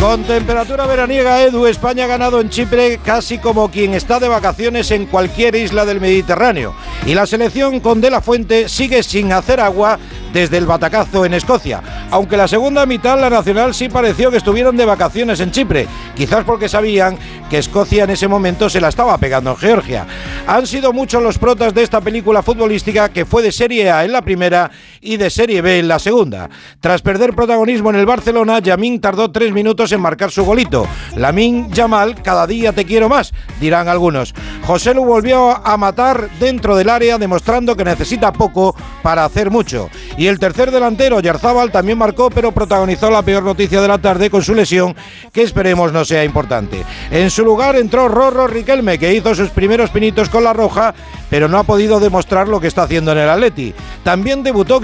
Con 0.00 0.24
temperatura 0.24 0.86
veraniega, 0.86 1.42
Edu, 1.42 1.66
España 1.66 2.04
ha 2.04 2.06
ganado 2.06 2.40
en 2.40 2.50
Chipre 2.50 3.00
casi 3.02 3.38
como 3.38 3.70
quien 3.70 3.94
está 3.94 4.20
de 4.20 4.28
vacaciones 4.28 4.90
en 4.90 5.06
cualquier 5.06 5.54
isla 5.54 5.86
del 5.86 6.00
Mediterráneo. 6.00 6.74
Y 7.06 7.14
la 7.14 7.26
selección 7.26 7.80
con 7.80 8.00
De 8.02 8.10
La 8.10 8.20
Fuente 8.20 8.68
sigue 8.68 9.02
sin 9.02 9.32
hacer 9.32 9.60
agua 9.60 9.98
desde 10.34 10.58
el 10.58 10.66
batacazo 10.66 11.24
en 11.24 11.32
Escocia. 11.32 11.80
Aunque 12.10 12.36
la 12.36 12.48
segunda 12.48 12.84
mitad, 12.86 13.18
la 13.18 13.30
nacional 13.30 13.72
sí 13.72 13.88
pareció 13.88 14.30
que 14.30 14.36
estuvieron 14.36 14.76
de 14.76 14.84
vacaciones 14.84 15.40
en 15.40 15.52
Chipre, 15.52 15.86
quizás 16.14 16.44
porque 16.44 16.68
sabían 16.68 17.16
que 17.48 17.58
Escocia 17.58 18.04
en 18.04 18.10
ese 18.10 18.28
momento 18.28 18.68
se 18.68 18.80
la 18.80 18.88
estaba 18.88 19.16
pegando 19.16 19.52
en 19.52 19.56
Georgia. 19.56 20.06
Han 20.46 20.66
sido 20.66 20.92
muchos 20.92 21.22
los 21.22 21.38
protas 21.38 21.72
de 21.72 21.82
esta 21.82 22.00
película 22.00 22.42
futbolística 22.42 23.08
que 23.08 23.24
fue 23.24 23.42
de 23.42 23.52
Serie 23.52 23.90
A 23.90 24.04
en 24.04 24.12
la 24.12 24.22
primera 24.22 24.70
y 25.04 25.18
de 25.18 25.30
Serie 25.30 25.60
B 25.60 25.78
en 25.78 25.88
la 25.88 25.98
segunda. 25.98 26.48
Tras 26.80 27.02
perder 27.02 27.34
protagonismo 27.34 27.90
en 27.90 27.96
el 27.96 28.06
Barcelona, 28.06 28.58
Yamin 28.58 29.00
tardó 29.00 29.30
tres 29.30 29.52
minutos 29.52 29.92
en 29.92 30.00
marcar 30.00 30.30
su 30.30 30.44
golito. 30.44 30.88
Lamin 31.16 31.70
Yamal, 31.72 32.22
cada 32.22 32.46
día 32.46 32.72
te 32.72 32.84
quiero 32.84 33.08
más, 33.08 33.32
dirán 33.60 33.88
algunos. 33.88 34.34
José 34.66 34.94
lo 34.94 35.04
volvió 35.04 35.50
a 35.64 35.76
matar 35.76 36.30
dentro 36.40 36.74
del 36.74 36.88
área, 36.88 37.18
demostrando 37.18 37.76
que 37.76 37.84
necesita 37.84 38.32
poco 38.32 38.74
para 39.02 39.24
hacer 39.24 39.50
mucho. 39.50 39.90
Y 40.16 40.26
el 40.26 40.38
tercer 40.38 40.70
delantero, 40.70 41.20
Yarzábal, 41.20 41.70
también 41.70 41.98
marcó, 41.98 42.30
pero 42.30 42.52
protagonizó 42.52 43.10
la 43.10 43.22
peor 43.22 43.42
noticia 43.42 43.82
de 43.82 43.88
la 43.88 43.98
tarde 43.98 44.30
con 44.30 44.42
su 44.42 44.54
lesión, 44.54 44.96
que 45.32 45.42
esperemos 45.42 45.92
no 45.92 46.04
sea 46.04 46.24
importante. 46.24 46.82
En 47.10 47.30
su 47.30 47.44
lugar 47.44 47.76
entró 47.76 48.08
Rorro 48.08 48.46
Riquelme, 48.46 48.98
que 48.98 49.14
hizo 49.14 49.34
sus 49.34 49.50
primeros 49.50 49.90
pinitos 49.90 50.30
con 50.30 50.44
la 50.44 50.54
roja, 50.54 50.94
pero 51.28 51.48
no 51.48 51.58
ha 51.58 51.64
podido 51.64 52.00
demostrar 52.00 52.48
lo 52.48 52.60
que 52.60 52.68
está 52.68 52.84
haciendo 52.84 53.12
en 53.12 53.18
el 53.18 53.28
Atleti. 53.28 53.74
También 54.02 54.42
debutó 54.42 54.80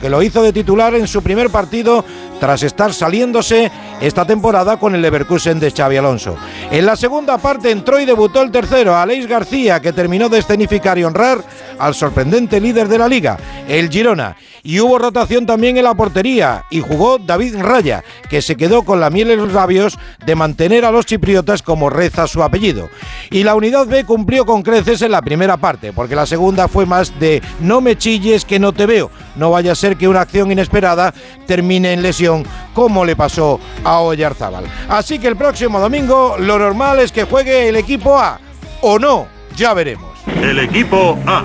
Que 0.00 0.08
lo 0.10 0.20
hizo 0.20 0.42
de 0.42 0.52
titular 0.52 0.96
en 0.96 1.06
su 1.06 1.22
primer 1.22 1.48
partido 1.48 2.04
tras 2.40 2.64
estar 2.64 2.92
saliéndose 2.92 3.70
esta 4.00 4.26
temporada 4.26 4.78
con 4.78 4.96
el 4.96 5.02
Leverkusen 5.02 5.60
de 5.60 5.70
Xavi 5.70 5.96
Alonso. 5.96 6.36
En 6.72 6.84
la 6.84 6.96
segunda 6.96 7.38
parte 7.38 7.70
entró 7.70 8.00
y 8.00 8.04
debutó 8.04 8.42
el 8.42 8.50
tercero, 8.50 8.96
Aleix 8.96 9.28
García, 9.28 9.80
que 9.80 9.92
terminó 9.92 10.28
de 10.28 10.40
escenificar 10.40 10.98
y 10.98 11.04
honrar 11.04 11.38
al 11.78 11.94
sorprendente 11.94 12.60
líder 12.60 12.88
de 12.88 12.98
la 12.98 13.06
liga, 13.06 13.38
el 13.68 13.88
Girona. 13.88 14.36
Y 14.66 14.80
hubo 14.80 14.98
rotación 14.98 15.44
también 15.44 15.76
en 15.76 15.84
la 15.84 15.94
portería 15.94 16.64
y 16.70 16.80
jugó 16.80 17.18
David 17.18 17.56
Raya, 17.60 18.02
que 18.30 18.40
se 18.40 18.56
quedó 18.56 18.82
con 18.82 18.98
la 18.98 19.10
miel 19.10 19.30
en 19.30 19.40
los 19.40 19.52
labios 19.52 19.98
de 20.24 20.34
mantener 20.34 20.86
a 20.86 20.90
los 20.90 21.04
chipriotas 21.04 21.60
como 21.60 21.90
reza 21.90 22.26
su 22.26 22.42
apellido. 22.42 22.88
Y 23.30 23.44
la 23.44 23.56
unidad 23.56 23.86
B 23.86 24.04
cumplió 24.04 24.46
con 24.46 24.62
creces 24.62 25.02
en 25.02 25.12
la 25.12 25.20
primera 25.20 25.58
parte, 25.58 25.92
porque 25.92 26.16
la 26.16 26.24
segunda 26.24 26.66
fue 26.66 26.86
más 26.86 27.20
de 27.20 27.42
no 27.60 27.82
me 27.82 27.98
chilles 27.98 28.46
que 28.46 28.58
no 28.58 28.72
te 28.72 28.86
veo. 28.86 29.10
No 29.36 29.50
vaya 29.50 29.72
a 29.72 29.74
ser 29.74 29.98
que 29.98 30.08
una 30.08 30.22
acción 30.22 30.50
inesperada 30.50 31.12
termine 31.46 31.92
en 31.92 32.00
lesión 32.00 32.44
como 32.72 33.04
le 33.04 33.16
pasó 33.16 33.60
a 33.84 34.00
Oyarzábal. 34.00 34.64
Así 34.88 35.18
que 35.18 35.28
el 35.28 35.36
próximo 35.36 35.78
domingo 35.78 36.36
lo 36.38 36.58
normal 36.58 37.00
es 37.00 37.12
que 37.12 37.24
juegue 37.24 37.68
el 37.68 37.76
equipo 37.76 38.18
A 38.18 38.40
o 38.80 38.98
no, 38.98 39.26
ya 39.56 39.74
veremos. 39.74 40.10
El 40.40 40.58
equipo 40.58 41.18
A. 41.26 41.44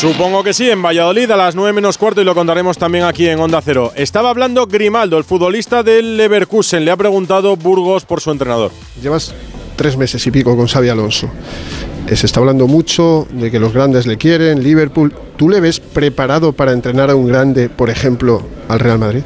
Supongo 0.00 0.44
que 0.44 0.54
sí, 0.54 0.70
en 0.70 0.80
Valladolid 0.80 1.28
a 1.32 1.36
las 1.36 1.56
9 1.56 1.72
menos 1.72 1.98
cuarto 1.98 2.20
y 2.20 2.24
lo 2.24 2.32
contaremos 2.32 2.78
también 2.78 3.02
aquí 3.02 3.26
en 3.26 3.40
Onda 3.40 3.60
Cero. 3.60 3.90
Estaba 3.96 4.30
hablando 4.30 4.68
Grimaldo, 4.68 5.18
el 5.18 5.24
futbolista 5.24 5.82
del 5.82 6.16
Leverkusen. 6.16 6.84
Le 6.84 6.92
ha 6.92 6.96
preguntado 6.96 7.56
Burgos 7.56 8.04
por 8.04 8.20
su 8.20 8.30
entrenador. 8.30 8.70
Llevas 9.02 9.34
tres 9.74 9.96
meses 9.96 10.24
y 10.24 10.30
pico 10.30 10.56
con 10.56 10.68
Xavi 10.68 10.88
Alonso. 10.88 11.28
Se 12.12 12.26
está 12.26 12.38
hablando 12.38 12.68
mucho 12.68 13.26
de 13.32 13.50
que 13.50 13.58
los 13.58 13.72
grandes 13.72 14.06
le 14.06 14.16
quieren, 14.18 14.62
Liverpool. 14.62 15.12
¿Tú 15.36 15.48
le 15.48 15.58
ves 15.58 15.80
preparado 15.80 16.52
para 16.52 16.70
entrenar 16.70 17.10
a 17.10 17.16
un 17.16 17.26
grande, 17.26 17.68
por 17.68 17.90
ejemplo, 17.90 18.46
al 18.68 18.78
Real 18.78 19.00
Madrid? 19.00 19.22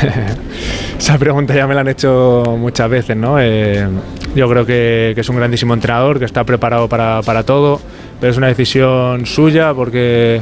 Esa 0.98 1.18
pregunta 1.18 1.54
ya 1.54 1.66
me 1.66 1.74
la 1.74 1.82
han 1.82 1.88
hecho 1.88 2.44
muchas 2.58 2.88
veces, 2.88 3.14
¿no? 3.14 3.36
Eh, 3.38 3.86
yo 4.34 4.48
creo 4.48 4.64
que, 4.64 5.12
que 5.14 5.20
es 5.20 5.28
un 5.28 5.36
grandísimo 5.36 5.74
entrenador, 5.74 6.18
que 6.18 6.24
está 6.24 6.44
preparado 6.44 6.88
para, 6.88 7.20
para 7.20 7.42
todo, 7.42 7.82
pero 8.20 8.30
es 8.32 8.36
una 8.38 8.46
decisión 8.48 9.26
suya 9.26 9.74
porque, 9.74 10.40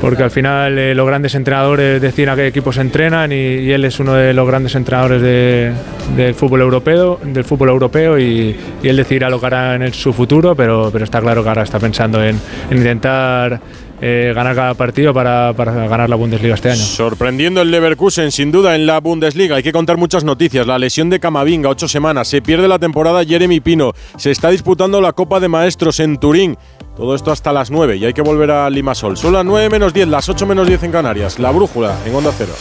porque 0.00 0.22
al 0.22 0.30
final 0.30 0.78
eh, 0.78 0.94
los 0.94 1.06
grandes 1.06 1.34
entrenadores 1.34 2.00
deciden 2.02 2.30
a 2.30 2.36
qué 2.36 2.46
equipos 2.48 2.76
entrenan 2.78 3.32
y, 3.32 3.70
él 3.70 3.84
es 3.84 3.98
uno 4.00 4.14
de 4.14 4.32
los 4.34 4.46
grandes 4.46 4.74
entrenadores 4.74 5.22
de- 5.22 5.72
del 6.16 6.34
fútbol 6.34 6.60
europeo, 6.60 7.18
del 7.24 7.44
fútbol 7.44 7.70
europeo 7.70 8.18
y, 8.18 8.56
él 8.82 8.96
decidirá 8.96 9.30
lo 9.30 9.40
que 9.40 9.46
hará 9.46 9.74
en 9.74 9.92
su 9.92 10.12
futuro, 10.12 10.54
pero, 10.54 10.90
pero 10.92 11.04
está 11.04 11.20
claro 11.20 11.42
que 11.42 11.48
ahora 11.48 11.62
está 11.62 11.78
pensando 11.78 12.22
en, 12.22 12.38
en 12.70 12.76
intentar 12.76 13.60
eh, 14.00 14.32
ganar 14.34 14.54
cada 14.54 14.74
partido 14.74 15.14
para, 15.14 15.52
para 15.54 15.72
ganar 15.88 16.10
la 16.10 16.16
Bundesliga 16.16 16.54
este 16.54 16.70
año. 16.70 16.82
Sorprendiendo 16.82 17.62
el 17.62 17.70
Leverkusen, 17.70 18.30
sin 18.30 18.52
duda, 18.52 18.74
en 18.74 18.86
la 18.86 19.00
Bundesliga. 19.00 19.56
Hay 19.56 19.62
que 19.62 19.72
contar 19.72 19.96
muchas 19.96 20.24
noticias. 20.24 20.66
La 20.66 20.78
lesión 20.78 21.10
de 21.10 21.20
Camavinga, 21.20 21.68
ocho 21.68 21.88
semanas. 21.88 22.28
Se 22.28 22.42
pierde 22.42 22.68
la 22.68 22.78
temporada 22.78 23.24
Jeremy 23.24 23.60
Pino. 23.60 23.92
Se 24.16 24.30
está 24.30 24.50
disputando 24.50 25.00
la 25.00 25.12
Copa 25.12 25.40
de 25.40 25.48
Maestros 25.48 26.00
en 26.00 26.18
Turín. 26.18 26.56
Todo 26.96 27.14
esto 27.14 27.30
hasta 27.30 27.52
las 27.52 27.70
9 27.70 27.96
y 27.96 28.06
hay 28.06 28.14
que 28.14 28.22
volver 28.22 28.50
a 28.50 28.70
Limasol. 28.70 29.18
Son 29.18 29.32
las 29.34 29.44
9 29.44 29.68
menos 29.68 29.92
10, 29.92 30.08
las 30.08 30.28
8 30.28 30.46
menos 30.46 30.66
10 30.66 30.84
en 30.84 30.92
Canarias. 30.92 31.38
La 31.38 31.50
brújula 31.50 31.94
en 32.06 32.14
Onda 32.14 32.32
Cero. 32.36 32.52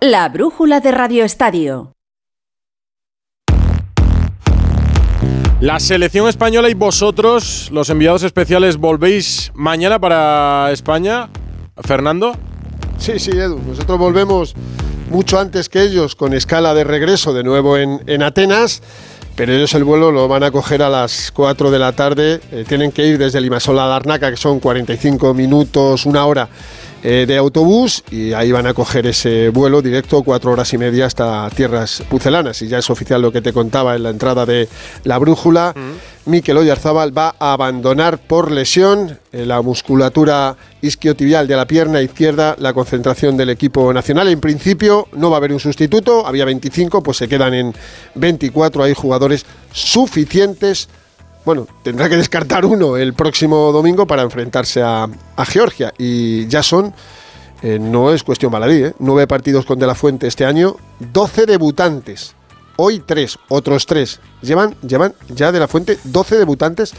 La 0.00 0.28
brújula 0.28 0.80
de 0.80 0.92
Radio 0.92 1.24
Estadio. 1.24 1.94
La 5.60 5.80
selección 5.80 6.28
española 6.28 6.68
y 6.68 6.74
vosotros, 6.74 7.70
los 7.72 7.88
enviados 7.88 8.22
especiales, 8.22 8.76
volvéis 8.76 9.52
mañana 9.54 9.98
para 9.98 10.70
España. 10.72 11.30
Fernando. 11.82 12.32
Sí, 12.98 13.18
sí, 13.18 13.30
Edu. 13.30 13.60
Nosotros 13.66 13.98
volvemos 13.98 14.54
mucho 15.10 15.38
antes 15.38 15.68
que 15.68 15.82
ellos 15.82 16.16
con 16.16 16.34
escala 16.34 16.74
de 16.74 16.84
regreso 16.84 17.32
de 17.32 17.44
nuevo 17.44 17.76
en, 17.76 18.00
en 18.06 18.22
Atenas. 18.22 18.82
Pero 19.36 19.52
ellos 19.52 19.74
el 19.74 19.82
vuelo 19.82 20.12
lo 20.12 20.28
van 20.28 20.44
a 20.44 20.52
coger 20.52 20.82
a 20.82 20.88
las 20.88 21.32
4 21.32 21.70
de 21.70 21.78
la 21.78 21.92
tarde. 21.92 22.40
Eh, 22.52 22.64
tienen 22.68 22.92
que 22.92 23.06
ir 23.06 23.18
desde 23.18 23.40
Limasol 23.40 23.78
a 23.80 23.86
Larnaca, 23.88 24.30
que 24.30 24.36
son 24.36 24.60
45 24.60 25.34
minutos, 25.34 26.06
una 26.06 26.24
hora 26.26 26.48
eh, 27.06 27.26
de 27.28 27.36
autobús. 27.36 28.02
Y 28.10 28.32
ahí 28.32 28.50
van 28.50 28.66
a 28.66 28.72
coger 28.72 29.06
ese 29.06 29.50
vuelo 29.50 29.82
directo, 29.82 30.22
cuatro 30.22 30.52
horas 30.52 30.72
y 30.72 30.78
media 30.78 31.04
hasta 31.04 31.50
tierras 31.50 32.02
pucelanas. 32.08 32.62
Y 32.62 32.68
ya 32.68 32.78
es 32.78 32.88
oficial 32.88 33.20
lo 33.20 33.30
que 33.30 33.42
te 33.42 33.52
contaba 33.52 33.94
en 33.94 34.04
la 34.04 34.08
entrada 34.08 34.46
de 34.46 34.70
la 35.04 35.18
brújula. 35.18 35.74
Mikel 36.24 36.56
Oyarzábal 36.56 37.16
va 37.16 37.34
a 37.38 37.52
abandonar 37.52 38.16
por 38.16 38.50
lesión 38.50 39.18
eh, 39.32 39.44
la 39.44 39.60
musculatura 39.60 40.56
isquiotibial 40.80 41.46
de 41.46 41.56
la 41.56 41.66
pierna 41.66 42.00
izquierda 42.00 42.56
la 42.58 42.72
concentración 42.72 43.36
del 43.36 43.50
equipo 43.50 43.92
nacional. 43.92 44.28
En 44.28 44.40
principio 44.40 45.06
no 45.12 45.28
va 45.28 45.36
a 45.36 45.38
haber 45.38 45.52
un 45.52 45.60
sustituto, 45.60 46.26
había 46.26 46.46
25, 46.46 47.02
pues 47.02 47.18
se 47.18 47.28
quedan 47.28 47.52
en 47.52 47.74
24. 48.14 48.82
Hay 48.82 48.94
jugadores 48.94 49.44
suficientes. 49.72 50.88
Bueno, 51.44 51.66
tendrá 51.82 52.08
que 52.08 52.16
descartar 52.16 52.64
uno 52.64 52.96
el 52.96 53.12
próximo 53.12 53.70
domingo 53.70 54.06
para 54.06 54.22
enfrentarse 54.22 54.82
a, 54.82 55.08
Georgia. 55.46 55.92
Y 55.98 56.46
ya 56.48 56.62
son, 56.62 56.94
eh, 57.62 57.78
no 57.78 58.12
es 58.12 58.22
cuestión 58.22 58.50
baladí, 58.50 58.84
¿eh? 58.84 58.94
nueve 58.98 59.26
partidos 59.26 59.66
con 59.66 59.78
De 59.78 59.86
La 59.86 59.94
Fuente 59.94 60.26
este 60.26 60.46
año, 60.46 60.76
12 61.12 61.44
debutantes. 61.44 62.34
Hoy 62.76 63.00
tres, 63.00 63.38
otros 63.48 63.84
tres. 63.86 64.20
Llevan, 64.40 64.74
llevan 64.80 65.14
ya 65.28 65.52
De 65.52 65.60
La 65.60 65.68
Fuente 65.68 65.98
12 66.04 66.38
debutantes 66.38 66.94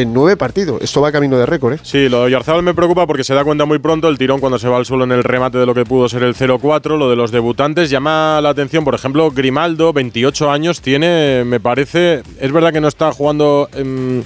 en 0.00 0.14
nueve 0.14 0.36
partidos. 0.36 0.80
Esto 0.80 1.00
va 1.00 1.10
camino 1.10 1.36
de 1.36 1.44
récord, 1.44 1.74
¿eh? 1.74 1.78
Sí, 1.82 2.08
lo 2.08 2.20
de 2.20 2.26
Oyarzabal 2.26 2.62
me 2.62 2.72
preocupa 2.72 3.06
porque 3.06 3.24
se 3.24 3.34
da 3.34 3.42
cuenta 3.42 3.64
muy 3.64 3.78
pronto 3.78 4.08
el 4.08 4.16
tirón 4.16 4.38
cuando 4.38 4.58
se 4.58 4.68
va 4.68 4.76
al 4.76 4.86
suelo 4.86 5.04
en 5.04 5.12
el 5.12 5.24
remate 5.24 5.58
de 5.58 5.66
lo 5.66 5.74
que 5.74 5.84
pudo 5.84 6.08
ser 6.08 6.22
el 6.22 6.36
0-4. 6.36 6.96
Lo 6.96 7.10
de 7.10 7.16
los 7.16 7.32
debutantes 7.32 7.90
llama 7.90 8.40
la 8.40 8.50
atención, 8.50 8.84
por 8.84 8.94
ejemplo, 8.94 9.30
Grimaldo, 9.32 9.92
28 9.92 10.50
años, 10.50 10.80
tiene, 10.80 11.42
me 11.44 11.58
parece, 11.58 12.22
es 12.40 12.52
verdad 12.52 12.72
que 12.72 12.80
no 12.80 12.86
está 12.86 13.10
jugando 13.10 13.68
em, 13.74 14.22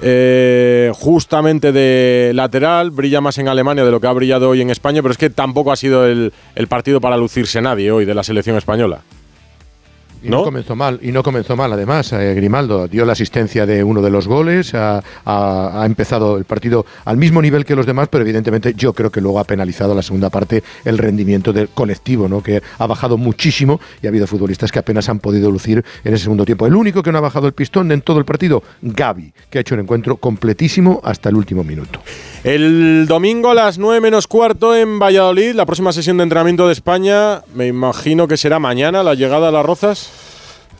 eh, 0.00 0.90
justamente 0.94 1.70
de 1.70 2.32
lateral, 2.34 2.90
brilla 2.90 3.20
más 3.20 3.36
en 3.38 3.48
Alemania 3.48 3.84
de 3.84 3.90
lo 3.90 4.00
que 4.00 4.06
ha 4.06 4.12
brillado 4.12 4.48
hoy 4.48 4.62
en 4.62 4.70
España, 4.70 5.02
pero 5.02 5.12
es 5.12 5.18
que 5.18 5.28
tampoco 5.28 5.70
ha 5.70 5.76
sido 5.76 6.06
el, 6.06 6.32
el 6.54 6.66
partido 6.66 7.00
para 7.00 7.18
lucirse 7.18 7.60
nadie 7.60 7.90
hoy 7.90 8.06
de 8.06 8.14
la 8.14 8.24
selección 8.24 8.56
española. 8.56 9.02
Y 10.24 10.30
no, 10.30 10.38
¿No? 10.38 10.44
comenzó 10.44 10.74
mal, 10.74 10.98
y 11.02 11.12
no 11.12 11.22
comenzó 11.22 11.54
mal 11.54 11.72
además. 11.72 12.12
eh, 12.14 12.34
Grimaldo 12.34 12.88
dio 12.88 13.04
la 13.04 13.12
asistencia 13.12 13.66
de 13.66 13.84
uno 13.84 14.00
de 14.00 14.08
los 14.10 14.26
goles, 14.26 14.74
ha, 14.74 15.02
ha- 15.24 15.82
ha 15.82 15.86
empezado 15.86 16.38
el 16.38 16.44
partido 16.46 16.86
al 17.04 17.18
mismo 17.18 17.42
nivel 17.42 17.64
que 17.66 17.76
los 17.76 17.84
demás, 17.84 18.08
pero 18.10 18.22
evidentemente 18.22 18.72
yo 18.74 18.94
creo 18.94 19.10
que 19.10 19.20
luego 19.20 19.38
ha 19.38 19.44
penalizado 19.44 19.94
la 19.94 20.00
segunda 20.02 20.30
parte 20.30 20.62
el 20.86 20.96
rendimiento 20.98 21.52
del 21.52 21.68
colectivo, 21.68 22.26
¿no? 22.28 22.42
que 22.42 22.62
ha 22.78 22.86
bajado 22.86 23.18
muchísimo 23.18 23.80
y 24.02 24.06
ha 24.06 24.08
habido 24.08 24.26
futbolistas 24.26 24.72
que 24.72 24.78
apenas 24.78 25.08
han 25.10 25.18
podido 25.18 25.50
lucir 25.50 25.84
en 26.04 26.14
ese 26.14 26.22
segundo 26.24 26.44
tiempo. 26.46 26.66
El 26.66 26.74
único 26.74 27.02
que 27.02 27.12
no 27.12 27.18
ha 27.18 27.20
bajado 27.20 27.46
el 27.46 27.52
pistón 27.52 27.92
en 27.92 28.00
todo 28.00 28.18
el 28.18 28.24
partido, 28.24 28.62
Gaby, 28.80 29.32
que 29.50 29.58
ha 29.58 29.60
hecho 29.60 29.74
un 29.74 29.82
encuentro 29.82 30.16
completísimo 30.16 31.00
hasta 31.04 31.28
el 31.28 31.36
último 31.36 31.62
minuto. 31.64 32.00
El 32.44 33.06
domingo 33.08 33.50
a 33.50 33.54
las 33.54 33.78
9 33.78 34.02
menos 34.02 34.26
cuarto 34.26 34.76
en 34.76 34.98
Valladolid, 34.98 35.54
la 35.54 35.64
próxima 35.64 35.94
sesión 35.94 36.18
de 36.18 36.24
entrenamiento 36.24 36.66
de 36.66 36.74
España, 36.74 37.40
me 37.54 37.66
imagino 37.68 38.28
que 38.28 38.36
será 38.36 38.58
mañana 38.58 39.02
la 39.02 39.14
llegada 39.14 39.48
a 39.48 39.50
las 39.50 39.64
Rozas. 39.64 40.10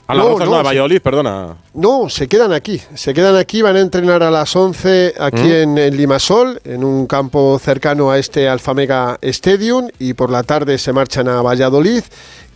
A 0.06 0.14
las 0.14 0.24
No, 0.26 0.30
Rozas 0.32 0.44
no, 0.44 0.50
no, 0.52 0.56
a 0.58 0.60
se- 0.60 0.66
Valladolid, 0.66 1.00
perdona. 1.00 1.56
No, 1.72 2.10
se 2.10 2.28
quedan 2.28 2.52
aquí. 2.52 2.82
Se 2.94 3.14
quedan 3.14 3.34
aquí, 3.36 3.62
van 3.62 3.76
a 3.76 3.80
entrenar 3.80 4.22
a 4.22 4.30
las 4.30 4.54
11 4.54 5.14
aquí 5.18 5.40
¿Mm? 5.40 5.52
en, 5.52 5.78
en 5.78 5.96
Limasol, 5.96 6.60
en 6.64 6.84
un 6.84 7.06
campo 7.06 7.58
cercano 7.58 8.10
a 8.10 8.18
este 8.18 8.46
Alfamega 8.46 9.16
Stadium, 9.22 9.88
y 9.98 10.12
por 10.12 10.28
la 10.28 10.42
tarde 10.42 10.76
se 10.76 10.92
marchan 10.92 11.28
a 11.28 11.40
Valladolid. 11.40 12.02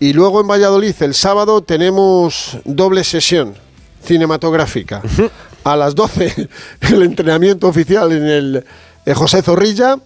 Y 0.00 0.12
luego 0.12 0.42
en 0.42 0.48
Valladolid 0.48 0.94
el 1.00 1.14
sábado 1.14 1.62
tenemos 1.62 2.58
doble 2.66 3.02
sesión 3.04 3.54
cinematográfica. 4.04 5.00
A 5.64 5.76
las 5.76 5.94
12 5.94 6.48
el 6.92 7.02
entrenamiento 7.02 7.68
oficial 7.68 8.12
en 8.12 8.26
el 8.26 8.64
José 9.14 9.42
Zorrilla. 9.42 9.96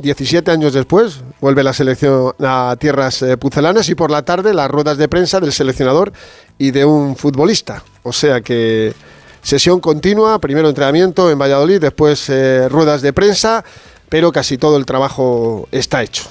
17 0.00 0.50
años 0.50 0.72
después 0.72 1.20
vuelve 1.40 1.62
la 1.62 1.74
selección 1.74 2.32
a 2.40 2.74
tierras 2.80 3.20
eh, 3.20 3.36
pucelanas 3.36 3.88
y 3.90 3.94
por 3.94 4.10
la 4.10 4.22
tarde 4.22 4.54
las 4.54 4.70
ruedas 4.70 4.96
de 4.96 5.08
prensa 5.08 5.40
del 5.40 5.52
seleccionador 5.52 6.12
y 6.56 6.70
de 6.70 6.86
un 6.86 7.16
futbolista. 7.16 7.84
O 8.02 8.12
sea 8.12 8.40
que 8.40 8.94
sesión 9.42 9.78
continua, 9.80 10.38
primero 10.38 10.68
entrenamiento 10.68 11.30
en 11.30 11.38
Valladolid, 11.38 11.80
después 11.80 12.30
eh, 12.30 12.66
ruedas 12.70 13.02
de 13.02 13.12
prensa, 13.12 13.62
pero 14.08 14.32
casi 14.32 14.56
todo 14.56 14.78
el 14.78 14.86
trabajo 14.86 15.68
está 15.70 16.02
hecho. 16.02 16.24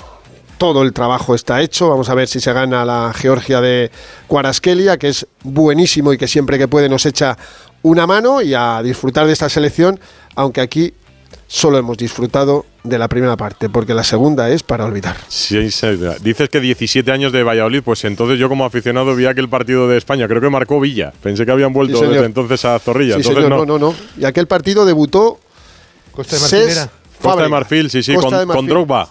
Todo 0.58 0.82
el 0.82 0.92
trabajo 0.92 1.36
está 1.36 1.62
hecho. 1.62 1.90
Vamos 1.90 2.10
a 2.10 2.16
ver 2.16 2.28
si 2.28 2.40
se 2.40 2.52
gana 2.52 2.84
la 2.84 3.14
Georgia 3.16 3.62
de 3.62 3.92
Cuaraskelia, 4.28 4.98
que 4.98 5.10
es 5.10 5.28
buenísimo 5.44 6.12
y 6.12 6.18
que 6.18 6.28
siempre 6.28 6.58
que 6.58 6.68
puede 6.68 6.90
nos 6.90 7.06
echa 7.06 7.38
una 7.82 8.08
mano 8.08 8.42
y 8.42 8.54
a 8.56 8.82
disfrutar 8.84 9.28
de 9.28 9.34
esta 9.34 9.48
selección, 9.48 10.00
aunque 10.36 10.62
aquí 10.62 10.94
solo 11.50 11.80
hemos 11.80 11.98
disfrutado 11.98 12.66
de 12.84 13.00
la 13.00 13.08
primera 13.10 13.36
parte, 13.36 13.70
porque 13.70 13.94
la 13.96 14.04
segunda 14.04 14.50
es 14.50 14.62
para 14.62 14.86
olvidar. 14.86 15.18
Sí, 15.28 15.72
sí, 15.72 15.88
dices 16.22 16.48
que 16.48 16.60
17 16.62 17.12
años 17.12 17.34
de 17.34 17.44
Valladolid, 17.44 17.82
pues 17.84 18.06
entonces 18.06 18.40
yo 18.40 18.48
como 18.48 18.66
aficionado 18.66 19.16
vi 19.16 19.26
aquel 19.26 19.50
partido 19.50 19.88
de 19.88 19.98
España, 19.98 20.28
creo 20.28 20.40
que 20.40 20.50
marcó 20.50 20.80
Villa. 20.80 21.12
Pensé 21.22 21.46
que 21.46 21.52
habían 21.52 21.74
vuelto 21.74 22.00
Sí, 22.00 22.06
desde 22.06 22.26
entonces 22.26 22.64
a 22.64 22.78
Zorrilla. 22.80 23.16
Sí, 23.16 23.22
entonces 23.22 23.44
señor, 23.44 23.60
no. 23.60 23.66
no, 23.66 23.80
no, 23.80 23.92
no. 23.92 23.96
Y 24.18 24.26
aquel 24.26 24.48
partido 24.48 24.86
debutó 24.86 25.40
Costa 26.12 26.36
de 26.36 26.42
Marfil. 26.44 26.90
Costa 27.20 27.44
de. 27.44 27.50
Marfil, 27.50 27.90
sí, 27.90 28.04
sí, 28.04 28.14
Costa 28.14 28.46
con, 28.46 28.56
con. 28.56 28.68
Drogba. 28.68 29.10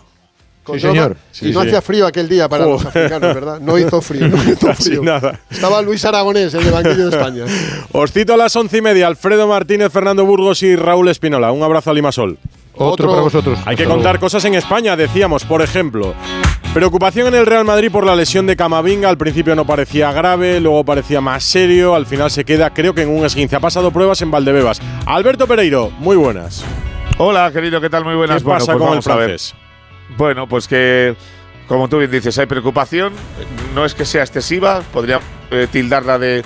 Con 0.68 0.78
Sí, 0.78 0.86
Drogba. 0.86 1.02
señor. 1.02 1.16
Sí, 1.32 1.48
y 1.48 1.52
no 1.52 1.62
sí. 1.62 1.66
hacía 1.68 1.82
frío 1.82 2.06
aquel 2.06 2.28
día 2.28 2.48
para 2.48 2.66
los 2.66 2.84
africanos, 2.84 3.34
¿verdad? 3.34 3.60
No 3.60 3.78
hizo 3.78 4.00
frío, 4.02 4.28
no 4.28 4.36
hizo 4.36 4.66
Casi 4.66 4.84
frío. 4.90 5.02
nada. 5.02 5.40
Estaba 5.50 5.80
Luis 5.82 6.04
Aragonés, 6.04 6.52
el 6.54 6.64
de 6.64 6.70
banquillo 6.70 7.08
de 7.10 7.16
España. 7.16 7.44
Os 7.92 8.12
cito 8.12 8.34
a 8.34 8.36
las 8.36 8.54
once 8.54 8.76
y 8.78 8.82
media, 8.82 9.06
Alfredo 9.06 9.48
Martínez, 9.48 9.90
Fernando 9.90 10.24
Burgos 10.24 10.62
y 10.62 10.76
Raúl 10.76 11.08
Espinola. 11.08 11.50
Un 11.52 11.62
abrazo 11.62 11.90
a 11.90 11.94
Limasol. 11.94 12.38
Otro, 12.74 12.92
Otro- 12.92 13.08
para 13.10 13.22
vosotros. 13.22 13.58
Hay 13.64 13.74
que 13.76 13.84
contar 13.86 14.20
cosas 14.20 14.44
en 14.44 14.54
España, 14.54 14.94
decíamos, 14.94 15.44
por 15.44 15.62
ejemplo. 15.62 16.14
Preocupación 16.74 17.26
en 17.28 17.34
el 17.34 17.46
Real 17.46 17.64
Madrid 17.64 17.90
por 17.90 18.04
la 18.06 18.14
lesión 18.14 18.46
de 18.46 18.54
Camavinga. 18.54 19.08
Al 19.08 19.16
principio 19.18 19.56
no 19.56 19.64
parecía 19.66 20.12
grave, 20.12 20.60
luego 20.60 20.84
parecía 20.84 21.20
más 21.20 21.42
serio. 21.42 21.94
Al 21.94 22.06
final 22.06 22.30
se 22.30 22.44
queda, 22.44 22.70
creo 22.74 22.94
que 22.94 23.02
en 23.02 23.08
un 23.08 23.24
esguince. 23.24 23.56
Ha 23.56 23.60
pasado 23.60 23.90
pruebas 23.90 24.20
en 24.22 24.30
Valdebebas. 24.30 24.80
Alberto 25.06 25.46
Pereiro, 25.48 25.90
muy 25.98 26.16
buenas. 26.16 26.62
Hola, 27.16 27.50
querido, 27.52 27.80
¿qué 27.80 27.90
tal? 27.90 28.04
Muy 28.04 28.14
buenas. 28.14 28.42
¿Qué 28.42 28.48
pasa 28.48 28.74
Bueno, 28.74 28.92
pues 28.92 29.04
con 29.06 29.12
el 29.14 29.18
a 29.18 29.26
ver. 29.26 29.40
Bueno, 30.18 30.48
pues 30.48 30.66
que, 30.66 31.14
como 31.68 31.88
tú 31.88 31.98
bien 31.98 32.10
dices, 32.10 32.36
hay 32.38 32.46
preocupación. 32.46 33.12
No 33.72 33.84
es 33.84 33.94
que 33.94 34.04
sea 34.04 34.24
excesiva, 34.24 34.82
podría 34.92 35.20
eh, 35.52 35.68
tildarla 35.70 36.18
de 36.18 36.42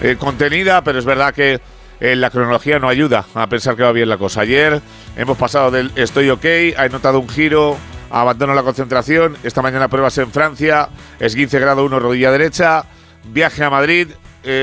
eh, 0.00 0.16
contenida, 0.18 0.82
pero 0.82 0.98
es 0.98 1.04
verdad 1.04 1.34
que 1.34 1.60
eh, 2.00 2.16
la 2.16 2.30
cronología 2.30 2.78
no 2.78 2.88
ayuda 2.88 3.26
a 3.34 3.46
pensar 3.46 3.76
que 3.76 3.82
va 3.82 3.92
bien 3.92 4.08
la 4.08 4.16
cosa. 4.16 4.40
Ayer 4.40 4.80
hemos 5.16 5.36
pasado 5.36 5.70
del 5.70 5.92
estoy 5.96 6.30
ok, 6.30 6.46
ha 6.78 6.88
notado 6.88 7.20
un 7.20 7.28
giro, 7.28 7.76
abandono 8.10 8.54
la 8.54 8.62
concentración. 8.62 9.36
Esta 9.42 9.60
mañana 9.60 9.88
pruebas 9.88 10.16
en 10.16 10.32
Francia, 10.32 10.88
esguince 11.18 11.60
grado 11.60 11.84
1, 11.84 12.00
rodilla 12.00 12.30
derecha, 12.32 12.86
viaje 13.24 13.62
a 13.64 13.68
Madrid, 13.68 14.08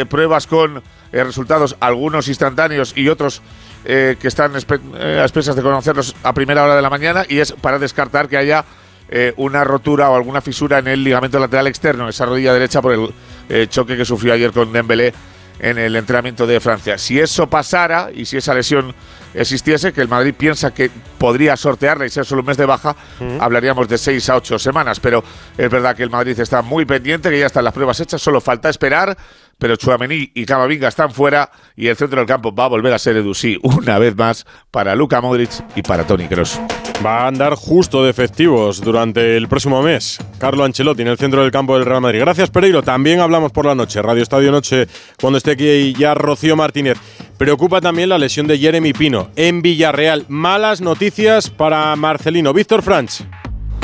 pruebas 0.10 0.48
con 0.48 0.82
resultados, 1.12 1.78
algunos 1.80 2.28
instantáneos 2.28 2.94
y 2.98 3.08
otros 3.10 3.44
eh, 3.90 4.18
que 4.20 4.28
están 4.28 4.52
eh, 4.54 5.20
a 5.20 5.24
expensas 5.24 5.56
de 5.56 5.62
conocerlos 5.62 6.14
a 6.22 6.34
primera 6.34 6.64
hora 6.64 6.76
de 6.76 6.82
la 6.82 6.90
mañana 6.90 7.26
y 7.28 7.40
es 7.40 7.54
para 7.54 7.80
descartar 7.80 8.28
que 8.28 8.36
haya 8.36 8.66
eh, 9.08 9.34
una 9.38 9.64
rotura 9.64 10.10
o 10.10 10.16
alguna 10.18 10.42
fisura 10.42 10.80
en 10.80 10.90
el 10.90 11.02
ligamento 11.02 11.40
lateral 11.40 11.68
externo, 11.68 12.10
esa 12.10 12.26
rodilla 12.26 12.52
derecha 12.52 12.82
por 12.82 12.94
el 12.94 13.14
eh, 13.48 13.68
choque 13.70 13.96
que 13.96 14.04
sufrió 14.04 14.34
ayer 14.34 14.52
con 14.52 14.74
Dembélé 14.74 15.14
en 15.60 15.78
el 15.78 15.96
entrenamiento 15.96 16.46
de 16.46 16.60
Francia. 16.60 16.98
Si 16.98 17.18
eso 17.18 17.48
pasara 17.48 18.10
y 18.14 18.26
si 18.26 18.36
esa 18.36 18.54
lesión 18.54 18.94
existiese, 19.34 19.94
que 19.94 20.02
el 20.02 20.10
Madrid 20.10 20.34
piensa 20.38 20.74
que 20.74 20.92
podría 21.18 21.56
sortearla 21.56 22.06
y 22.06 22.10
ser 22.10 22.26
solo 22.26 22.42
un 22.42 22.48
mes 22.48 22.58
de 22.58 22.66
baja, 22.66 22.96
hablaríamos 23.40 23.88
de 23.88 23.98
seis 23.98 24.30
a 24.30 24.36
ocho 24.36 24.60
semanas. 24.60 25.00
Pero 25.00 25.24
es 25.58 25.70
verdad 25.70 25.96
que 25.96 26.04
el 26.04 26.12
Madrid 26.12 26.40
está 26.40 26.62
muy 26.62 26.86
pendiente, 26.86 27.30
que 27.30 27.40
ya 27.40 27.48
están 27.48 27.64
las 27.64 27.74
pruebas 27.74 28.00
hechas, 28.00 28.22
solo 28.22 28.40
falta 28.40 28.70
esperar. 28.70 29.18
Pero 29.58 29.76
Chuamení 29.76 30.32
y 30.34 30.46
Camavinga 30.46 30.88
están 30.88 31.12
fuera 31.12 31.50
y 31.76 31.88
el 31.88 31.96
centro 31.96 32.20
del 32.20 32.28
campo 32.28 32.54
va 32.54 32.66
a 32.66 32.70
volver 32.70 32.94
a 32.94 33.00
ser 33.00 33.18
Edusí 33.18 33.58
una 33.64 33.98
vez 33.98 34.16
más 34.16 34.46
para 34.72 34.96
Luka 34.96 35.22
Modric 35.22 35.52
y 35.76 35.82
para 35.82 36.06
Tony 36.06 36.28
Kroos. 36.28 36.60
Va 37.06 37.24
a 37.24 37.28
andar 37.28 37.56
justo 37.56 38.04
de 38.04 38.10
efectivos 38.10 38.82
durante 38.82 39.38
el 39.38 39.48
próximo 39.48 39.82
mes. 39.84 40.18
Carlo 40.40 40.64
Ancelotti 40.64 41.04
en 41.04 41.10
el 41.10 41.18
centro 41.18 41.42
del 41.42 41.52
campo 41.52 41.76
del 41.76 41.86
Real 41.86 42.02
Madrid. 42.02 42.20
Gracias, 42.20 42.50
Pereiro. 42.50 42.82
También 42.82 43.20
hablamos 43.20 43.52
por 43.52 43.66
la 43.66 43.76
noche. 43.76 44.02
Radio 44.02 44.24
Estadio 44.24 44.52
Noche, 44.52 44.88
cuando 45.20 45.38
esté 45.38 45.52
aquí 45.52 45.94
ya 45.94 46.14
Rocío 46.14 46.56
Martínez. 46.56 46.98
Preocupa 47.38 47.82
también 47.82 48.10
la 48.10 48.18
lesión 48.18 48.48
de 48.48 48.58
Jeremy 48.58 48.94
Pino 48.94 49.30
en 49.36 49.62
Villarreal. 49.62 50.26
Malas 50.28 50.82
noticias 50.82 51.50
para 51.50 51.96
Marcelino. 51.96 52.52
Víctor 52.52 52.82
Franch. 52.82 53.24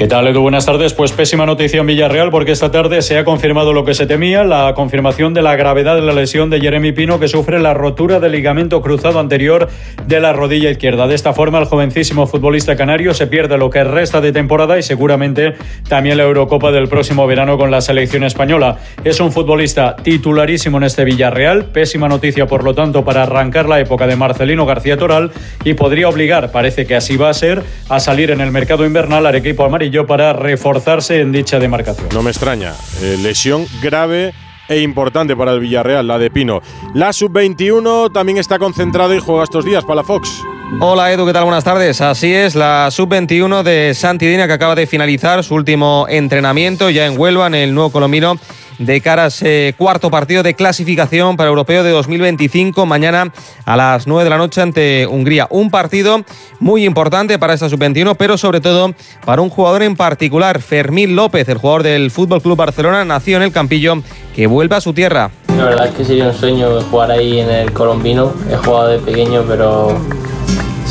¿Qué 0.04 0.10
tal, 0.10 0.28
Edu? 0.28 0.42
Buenas 0.42 0.66
tardes. 0.66 0.94
Pues 0.94 1.14
pésima 1.14 1.46
noticia 1.46 1.80
en 1.80 1.88
Villarreal 1.88 2.30
porque 2.30 2.52
esta 2.52 2.70
tarde 2.70 3.02
se 3.02 3.18
ha 3.18 3.24
confirmado 3.24 3.72
lo 3.72 3.86
que 3.86 3.94
se 3.94 4.06
temía, 4.06 4.44
la 4.44 4.74
confirmación 4.76 5.34
de 5.34 5.42
la 5.42 5.56
gravedad 5.56 5.96
de 5.96 6.02
la 6.02 6.12
lesión 6.12 6.50
de 6.50 6.60
Jeremy 6.60 6.92
Pino 6.92 7.22
que 7.22 7.30
sufre 7.30 7.58
la 7.58 7.74
rotura 7.74 8.20
del 8.20 8.34
ligamento 8.34 8.82
cruzado 8.82 9.22
anterior 9.22 9.70
de 10.06 10.20
la 10.20 10.34
rodilla 10.34 10.70
izquierda. 10.70 11.08
De 11.08 11.16
esta 11.16 11.32
forma, 11.32 11.58
el 11.58 11.68
jovencísimo 11.68 12.28
futbolista 12.28 12.76
canario 12.76 13.14
se 13.14 13.28
pierde 13.28 13.58
lo 13.58 13.70
que 13.70 13.86
resta 13.86 14.20
de 14.20 14.34
temporada 14.34 14.78
y 14.78 14.84
seguramente 14.84 15.54
también 15.88 16.18
la 16.18 16.24
Eurocopa 16.24 16.74
del 16.74 16.90
próximo 16.90 17.26
verano 17.26 17.58
con 17.58 17.72
la 17.72 17.80
selección 17.80 18.26
española. 18.26 18.80
Es 19.06 19.22
un 19.22 19.32
futbolista 19.32 19.96
titularísimo 19.96 20.80
en 20.80 20.84
este 20.84 21.06
Villarreal, 21.06 21.68
pésima 21.68 22.10
noticia 22.10 22.46
por 22.46 22.66
lo 22.66 22.76
tanto 22.76 23.06
para 23.06 23.24
arrancar 23.24 23.70
la 23.70 23.80
época 23.80 24.06
de 24.06 24.18
Marcelino 24.18 24.66
García 24.66 24.98
Toral 24.98 25.32
y 25.64 25.76
podría 25.76 26.10
obligar, 26.10 26.52
parece 26.52 26.86
que 26.86 26.98
así 26.98 27.16
va 27.16 27.30
a 27.30 27.34
ser, 27.34 27.64
a 27.88 28.02
salir 28.02 28.32
en 28.32 28.42
el 28.42 28.52
mercado 28.52 28.86
invernal 28.86 29.26
al 29.26 29.36
equipo 29.36 29.64
amarillo 29.64 29.93
para 30.02 30.34
reforzarse 30.34 31.22
en 31.22 31.32
dicha 31.32 31.60
demarcación. 31.60 32.08
No 32.14 32.24
me 32.24 32.32
extraña. 32.32 32.74
Eh, 33.02 33.18
lesión 33.22 33.66
grave 33.82 34.34
e 34.68 34.80
importante 34.80 35.36
para 35.36 35.52
el 35.52 35.60
Villarreal, 35.60 36.08
la 36.08 36.18
de 36.18 36.32
Pino. 36.32 36.62
La 36.94 37.14
sub-21 37.14 38.12
también 38.12 38.38
está 38.38 38.60
concentrada 38.60 39.16
y 39.16 39.20
juega 39.20 39.44
estos 39.44 39.66
días 39.66 39.84
para 39.84 39.98
la 39.98 40.04
Fox. 40.04 40.42
Hola 40.80 41.12
Edu, 41.12 41.26
¿qué 41.26 41.34
tal? 41.34 41.44
Buenas 41.44 41.64
tardes. 41.64 42.02
Así 42.02 42.34
es, 42.34 42.56
la 42.56 42.90
sub-21 42.90 43.64
de 43.64 43.94
Santidina 43.94 44.48
que 44.48 44.54
acaba 44.54 44.76
de 44.76 44.88
finalizar 44.88 45.44
su 45.44 45.54
último 45.54 46.08
entrenamiento 46.10 46.90
ya 46.90 47.06
en 47.06 47.20
Huelva, 47.20 47.48
en 47.48 47.56
el 47.56 47.74
nuevo 47.74 47.92
Colombino, 47.92 48.38
de 48.86 49.02
cara 49.02 49.26
a 49.26 49.28
ese 49.28 49.74
cuarto 49.78 50.10
partido 50.12 50.44
de 50.44 50.54
clasificación 50.54 51.38
para 51.38 51.48
el 51.48 51.52
Europeo 51.52 51.84
de 51.84 51.92
2025, 51.92 52.86
mañana 52.86 53.32
a 53.66 53.78
las 53.78 54.08
9 54.08 54.24
de 54.24 54.30
la 54.30 54.38
noche 54.38 54.62
ante 54.62 55.08
Hungría. 55.08 55.48
Un 55.50 55.70
partido 55.70 56.24
muy 56.60 56.86
importante 56.86 57.40
para 57.40 57.54
esta 57.54 57.70
sub-21, 57.70 58.16
pero 58.18 58.38
sobre 58.38 58.62
todo 58.62 58.94
para 59.26 59.42
un 59.42 59.50
jugador 59.50 59.84
en 59.84 59.96
particular, 59.96 60.62
Fermín 60.62 61.16
López, 61.16 61.48
el 61.50 61.58
jugador 61.58 61.84
del 61.84 62.12
Fútbol 62.12 62.42
Club 62.42 62.58
Barcelona, 62.58 63.06
nació 63.06 63.38
en 63.38 63.44
el 63.44 63.52
Campillo, 63.52 64.02
que 64.36 64.48
vuelve 64.48 64.76
a 64.76 64.82
su 64.82 64.94
tierra. 64.94 65.32
La 65.58 65.66
verdad 65.66 65.88
es 65.88 65.94
que 65.94 66.06
sería 66.06 66.28
un 66.28 66.34
sueño 66.34 66.82
jugar 66.90 67.12
ahí 67.12 67.40
en 67.40 67.50
el 67.50 67.72
colombino. 67.72 68.34
He 68.52 68.56
jugado 68.56 68.88
de 68.88 69.00
pequeño, 69.00 69.44
pero 69.48 69.98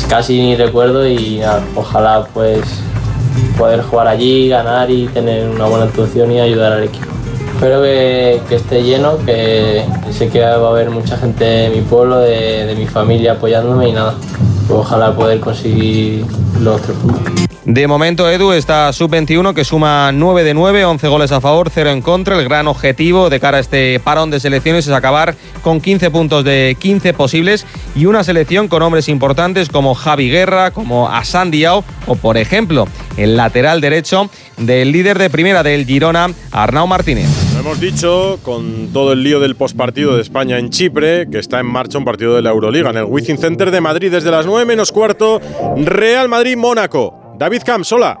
casi 0.09 0.41
ni 0.41 0.55
recuerdo 0.55 1.07
y 1.07 1.41
ojalá 1.75 2.27
pues 2.33 2.61
poder 3.57 3.81
jugar 3.81 4.07
allí, 4.07 4.49
ganar 4.49 4.89
y 4.89 5.07
tener 5.07 5.49
una 5.49 5.65
buena 5.65 5.85
actuación 5.85 6.31
y 6.31 6.39
ayudar 6.39 6.73
al 6.73 6.83
equipo. 6.83 7.07
Espero 7.63 7.81
que, 7.81 8.55
esté 8.55 8.83
lleno, 8.83 9.17
que 9.25 9.85
sé 10.11 10.27
que 10.27 10.41
va 10.41 10.55
a 10.55 10.69
haber 10.69 10.89
mucha 10.89 11.17
gente 11.17 11.45
de 11.45 11.69
mi 11.69 11.79
pueblo, 11.79 12.19
de, 12.19 12.75
mi 12.77 12.85
familia 12.87 13.31
apoyándome 13.31 13.87
y 13.87 13.93
nada, 13.93 14.15
pues 14.67 14.81
ojalá 14.81 15.15
poder 15.15 15.39
conseguir 15.39 16.25
los 16.59 16.81
tres 16.81 16.97
puntos. 16.97 17.33
De 17.63 17.87
momento, 17.87 18.29
Edu, 18.29 18.51
esta 18.51 18.91
sub-21 18.91 19.53
que 19.53 19.63
suma 19.63 20.11
9 20.11 20.43
de 20.43 20.53
9, 20.53 20.83
11 20.83 21.07
goles 21.07 21.31
a 21.31 21.39
favor, 21.39 21.69
0 21.73 21.91
en 21.91 22.01
contra. 22.01 22.37
El 22.37 22.43
gran 22.43 22.67
objetivo 22.67 23.29
de 23.29 23.39
cara 23.39 23.59
a 23.59 23.61
este 23.61 23.97
parón 24.01 24.29
de 24.29 24.41
selecciones 24.41 24.85
es 24.85 24.91
acabar 24.91 25.33
con 25.61 25.79
15 25.79 26.11
puntos 26.11 26.43
de 26.43 26.75
15 26.77 27.13
posibles 27.13 27.65
y 27.95 28.07
una 28.07 28.25
selección 28.25 28.67
con 28.67 28.81
hombres 28.81 29.07
importantes 29.07 29.69
como 29.69 29.95
Javi 29.95 30.29
Guerra, 30.29 30.71
como 30.71 31.07
Asan 31.07 31.49
Diao 31.49 31.85
o, 32.07 32.15
por 32.17 32.35
ejemplo, 32.35 32.89
el 33.15 33.37
lateral 33.37 33.79
derecho 33.79 34.29
del 34.57 34.91
líder 34.91 35.17
de 35.17 35.29
primera 35.29 35.63
del 35.63 35.85
Girona, 35.85 36.29
Arnau 36.51 36.87
Martínez. 36.87 37.42
Hemos 37.63 37.79
dicho 37.79 38.39
con 38.43 38.91
todo 38.91 39.13
el 39.13 39.23
lío 39.23 39.39
del 39.39 39.55
postpartido 39.55 40.17
de 40.17 40.21
España 40.21 40.57
en 40.57 40.69
Chipre, 40.69 41.29
que 41.29 41.39
está 41.39 41.61
en 41.61 41.65
marcha 41.65 41.97
un 41.97 42.03
partido 42.03 42.35
de 42.35 42.41
la 42.41 42.49
Euroliga 42.49 42.89
en 42.89 42.97
el 42.97 43.05
Wizzing 43.05 43.37
Center 43.37 43.71
de 43.71 43.79
Madrid 43.79 44.11
desde 44.11 44.31
las 44.31 44.45
9 44.45 44.65
menos 44.65 44.91
cuarto. 44.91 45.39
Real 45.77 46.27
Madrid-Mónaco. 46.27 47.35
David 47.39 47.61
Camps, 47.65 47.89
hola. 47.93 48.19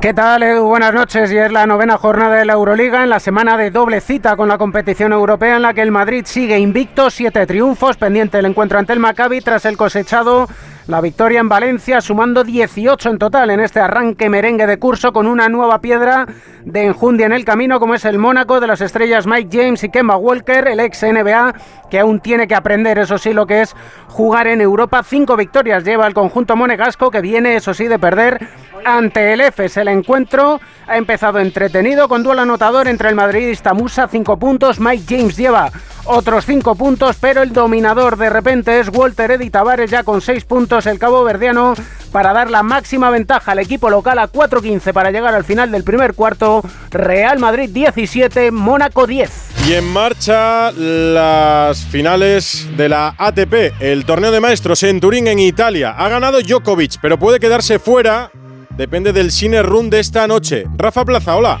¿Qué 0.00 0.08
¿Qué 0.08 0.14
tal, 0.14 0.42
Edu? 0.42 0.68
Buenas 0.68 0.94
noches. 0.94 1.30
Y 1.30 1.36
es 1.36 1.52
la 1.52 1.66
novena 1.66 1.98
jornada 1.98 2.36
de 2.36 2.46
la 2.46 2.54
Euroliga 2.54 3.04
en 3.04 3.10
la 3.10 3.20
semana 3.20 3.58
de 3.58 3.70
doble 3.70 4.00
cita 4.00 4.36
con 4.36 4.48
la 4.48 4.56
competición 4.56 5.12
europea 5.12 5.56
en 5.56 5.62
la 5.62 5.74
que 5.74 5.82
el 5.82 5.90
Madrid 5.90 6.24
sigue 6.24 6.58
invicto, 6.58 7.10
siete 7.10 7.46
triunfos, 7.46 7.98
pendiente 7.98 8.38
el 8.38 8.46
encuentro 8.46 8.78
ante 8.78 8.94
el 8.94 9.00
Maccabi 9.00 9.42
tras 9.42 9.66
el 9.66 9.76
cosechado 9.76 10.48
la 10.88 11.00
victoria 11.00 11.40
en 11.40 11.48
Valencia, 11.48 12.00
sumando 12.00 12.44
18 12.44 13.10
en 13.10 13.18
total 13.18 13.50
en 13.50 13.60
este 13.60 13.80
arranque 13.80 14.28
merengue 14.28 14.66
de 14.66 14.78
curso 14.78 15.12
con 15.12 15.26
una 15.26 15.48
nueva 15.48 15.80
piedra 15.80 16.26
de 16.64 16.84
enjundia 16.84 17.26
en 17.26 17.32
el 17.32 17.44
camino, 17.44 17.80
como 17.80 17.94
es 17.94 18.04
el 18.04 18.18
Mónaco 18.18 18.60
de 18.60 18.68
las 18.68 18.80
estrellas 18.80 19.26
Mike 19.26 19.48
James 19.50 19.82
y 19.82 19.88
Kemba 19.88 20.16
Walker, 20.16 20.68
el 20.68 20.78
ex 20.78 21.02
NBA, 21.02 21.54
que 21.90 21.98
aún 21.98 22.20
tiene 22.20 22.46
que 22.46 22.54
aprender, 22.54 22.98
eso 22.98 23.18
sí, 23.18 23.32
lo 23.32 23.46
que 23.46 23.62
es 23.62 23.74
jugar 24.06 24.46
en 24.46 24.60
Europa. 24.60 25.02
Cinco 25.02 25.36
victorias 25.36 25.82
lleva 25.82 26.06
el 26.06 26.14
conjunto 26.14 26.54
monegasco, 26.54 27.10
que 27.10 27.20
viene, 27.20 27.56
eso 27.56 27.74
sí, 27.74 27.88
de 27.88 27.98
perder 27.98 28.46
ante 28.84 29.32
el 29.32 29.40
EFES. 29.40 29.78
El 29.78 29.88
encuentro 29.88 30.60
ha 30.86 30.96
empezado 30.96 31.40
entretenido 31.40 32.08
con 32.08 32.22
duelo 32.22 32.42
anotador 32.42 32.86
entre 32.86 33.08
el 33.08 33.16
madridista 33.16 33.74
Musa, 33.74 34.06
cinco 34.06 34.38
puntos. 34.38 34.78
Mike 34.78 35.04
James 35.08 35.36
lleva 35.36 35.70
otros 36.06 36.46
cinco 36.46 36.74
puntos, 36.74 37.16
pero 37.20 37.42
el 37.42 37.52
dominador 37.52 38.16
de 38.16 38.30
repente 38.30 38.80
es 38.80 38.88
Walter 38.88 39.32
Eddy 39.32 39.50
Tavares 39.50 39.90
ya 39.90 40.02
con 40.04 40.20
seis 40.20 40.44
puntos, 40.44 40.86
el 40.86 40.98
cabo 40.98 41.24
verdiano, 41.24 41.74
para 42.12 42.32
dar 42.32 42.50
la 42.50 42.62
máxima 42.62 43.10
ventaja 43.10 43.52
al 43.52 43.58
equipo 43.58 43.90
local 43.90 44.18
a 44.18 44.30
4-15 44.30 44.92
para 44.92 45.10
llegar 45.10 45.34
al 45.34 45.44
final 45.44 45.70
del 45.70 45.84
primer 45.84 46.14
cuarto. 46.14 46.62
Real 46.90 47.38
Madrid 47.38 47.70
17, 47.70 48.50
Mónaco 48.50 49.06
10. 49.06 49.68
Y 49.68 49.74
en 49.74 49.92
marcha 49.92 50.72
las 50.72 51.84
finales 51.84 52.68
de 52.76 52.88
la 52.88 53.14
ATP, 53.18 53.80
el 53.80 54.04
torneo 54.04 54.30
de 54.30 54.40
maestros 54.40 54.82
en 54.82 55.00
Turín, 55.00 55.26
en 55.26 55.38
Italia. 55.38 55.94
Ha 55.96 56.08
ganado 56.08 56.40
Djokovic, 56.40 56.98
pero 57.02 57.18
puede 57.18 57.40
quedarse 57.40 57.78
fuera. 57.78 58.30
Depende 58.76 59.12
del 59.12 59.32
Cine 59.32 59.62
Run 59.62 59.90
de 59.90 60.00
esta 60.00 60.26
noche. 60.26 60.64
Rafa 60.76 61.04
Plaza, 61.04 61.34
hola. 61.34 61.60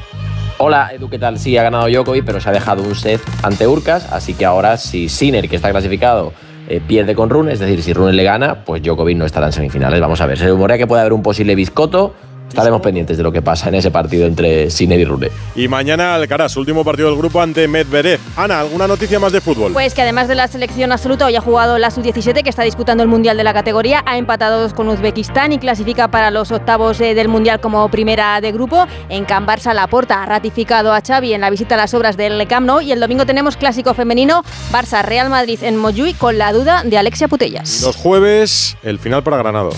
Hola, 0.58 0.90
Edu, 0.94 1.10
¿qué 1.10 1.18
tal? 1.18 1.38
Sí, 1.38 1.54
ha 1.58 1.62
ganado 1.62 1.86
Djokovic, 1.86 2.24
pero 2.24 2.40
se 2.40 2.48
ha 2.48 2.52
dejado 2.52 2.82
un 2.82 2.94
set 2.94 3.20
ante 3.42 3.66
Urcas, 3.66 4.10
así 4.10 4.32
que 4.32 4.46
ahora 4.46 4.78
si 4.78 5.10
Sinner, 5.10 5.50
que 5.50 5.56
está 5.56 5.70
clasificado, 5.70 6.32
eh, 6.66 6.80
pierde 6.80 7.14
con 7.14 7.28
Rune, 7.28 7.52
es 7.52 7.58
decir, 7.58 7.82
si 7.82 7.92
Rune 7.92 8.14
le 8.14 8.24
gana, 8.24 8.64
pues 8.64 8.82
Djokovic 8.82 9.18
no 9.18 9.26
estará 9.26 9.48
en 9.48 9.52
semifinales. 9.52 10.00
Vamos 10.00 10.18
a 10.22 10.26
ver, 10.26 10.38
se 10.38 10.48
rumorea 10.48 10.78
que 10.78 10.86
puede 10.86 11.02
haber 11.02 11.12
un 11.12 11.22
posible 11.22 11.54
biscoto, 11.54 12.14
Estaremos 12.48 12.80
pendientes 12.80 13.16
de 13.16 13.22
lo 13.22 13.32
que 13.32 13.42
pasa 13.42 13.68
en 13.68 13.74
ese 13.74 13.90
partido 13.90 14.26
entre 14.26 14.70
Sinner 14.70 14.98
y 14.98 15.04
Rune. 15.04 15.30
Y 15.54 15.68
mañana 15.68 16.14
Alcaraz, 16.14 16.56
último 16.56 16.84
partido 16.84 17.08
del 17.08 17.18
grupo 17.18 17.40
ante 17.40 17.68
Medvedev. 17.68 18.20
Ana, 18.36 18.60
¿alguna 18.60 18.86
noticia 18.86 19.18
más 19.18 19.32
de 19.32 19.40
fútbol? 19.40 19.72
Pues 19.72 19.94
que 19.94 20.02
además 20.02 20.28
de 20.28 20.36
la 20.36 20.48
selección 20.48 20.92
absoluta, 20.92 21.26
hoy 21.26 21.36
ha 21.36 21.40
jugado 21.40 21.78
la 21.78 21.90
sub-17 21.90 22.42
que 22.42 22.50
está 22.50 22.62
disputando 22.62 23.02
el 23.02 23.08
Mundial 23.08 23.36
de 23.36 23.44
la 23.44 23.52
categoría, 23.52 24.02
ha 24.06 24.16
empatado 24.16 24.60
dos 24.60 24.74
con 24.74 24.88
Uzbekistán 24.88 25.52
y 25.52 25.58
clasifica 25.58 26.08
para 26.08 26.30
los 26.30 26.50
octavos 26.52 27.00
eh, 27.00 27.14
del 27.14 27.28
Mundial 27.28 27.60
como 27.60 27.88
primera 27.90 28.40
de 28.40 28.52
grupo. 28.52 28.86
En 29.08 29.24
Can 29.24 29.46
Barça, 29.46 29.74
Laporta 29.74 30.22
ha 30.22 30.26
ratificado 30.26 30.92
a 30.92 31.00
Xavi 31.00 31.34
en 31.34 31.40
la 31.40 31.50
visita 31.50 31.74
a 31.74 31.78
las 31.78 31.94
obras 31.94 32.16
del 32.16 32.46
Camp 32.46 32.66
Nou 32.66 32.80
y 32.80 32.92
el 32.92 33.00
domingo 33.00 33.26
tenemos 33.26 33.56
clásico 33.56 33.92
femenino 33.94 34.42
Barça-Real 34.72 35.28
Madrid 35.28 35.58
en 35.62 35.76
Moyuy 35.76 36.14
con 36.14 36.38
la 36.38 36.52
duda 36.52 36.82
de 36.84 36.96
Alexia 36.96 37.28
Putellas. 37.28 37.80
Y 37.80 37.84
los 37.84 37.96
jueves, 37.96 38.76
el 38.82 38.98
final 38.98 39.22
para 39.22 39.36
Granado. 39.38 39.70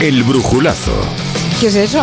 El 0.00 0.22
brujulazo. 0.22 0.92
¿Qué 1.60 1.66
es 1.66 1.74
eso? 1.74 2.02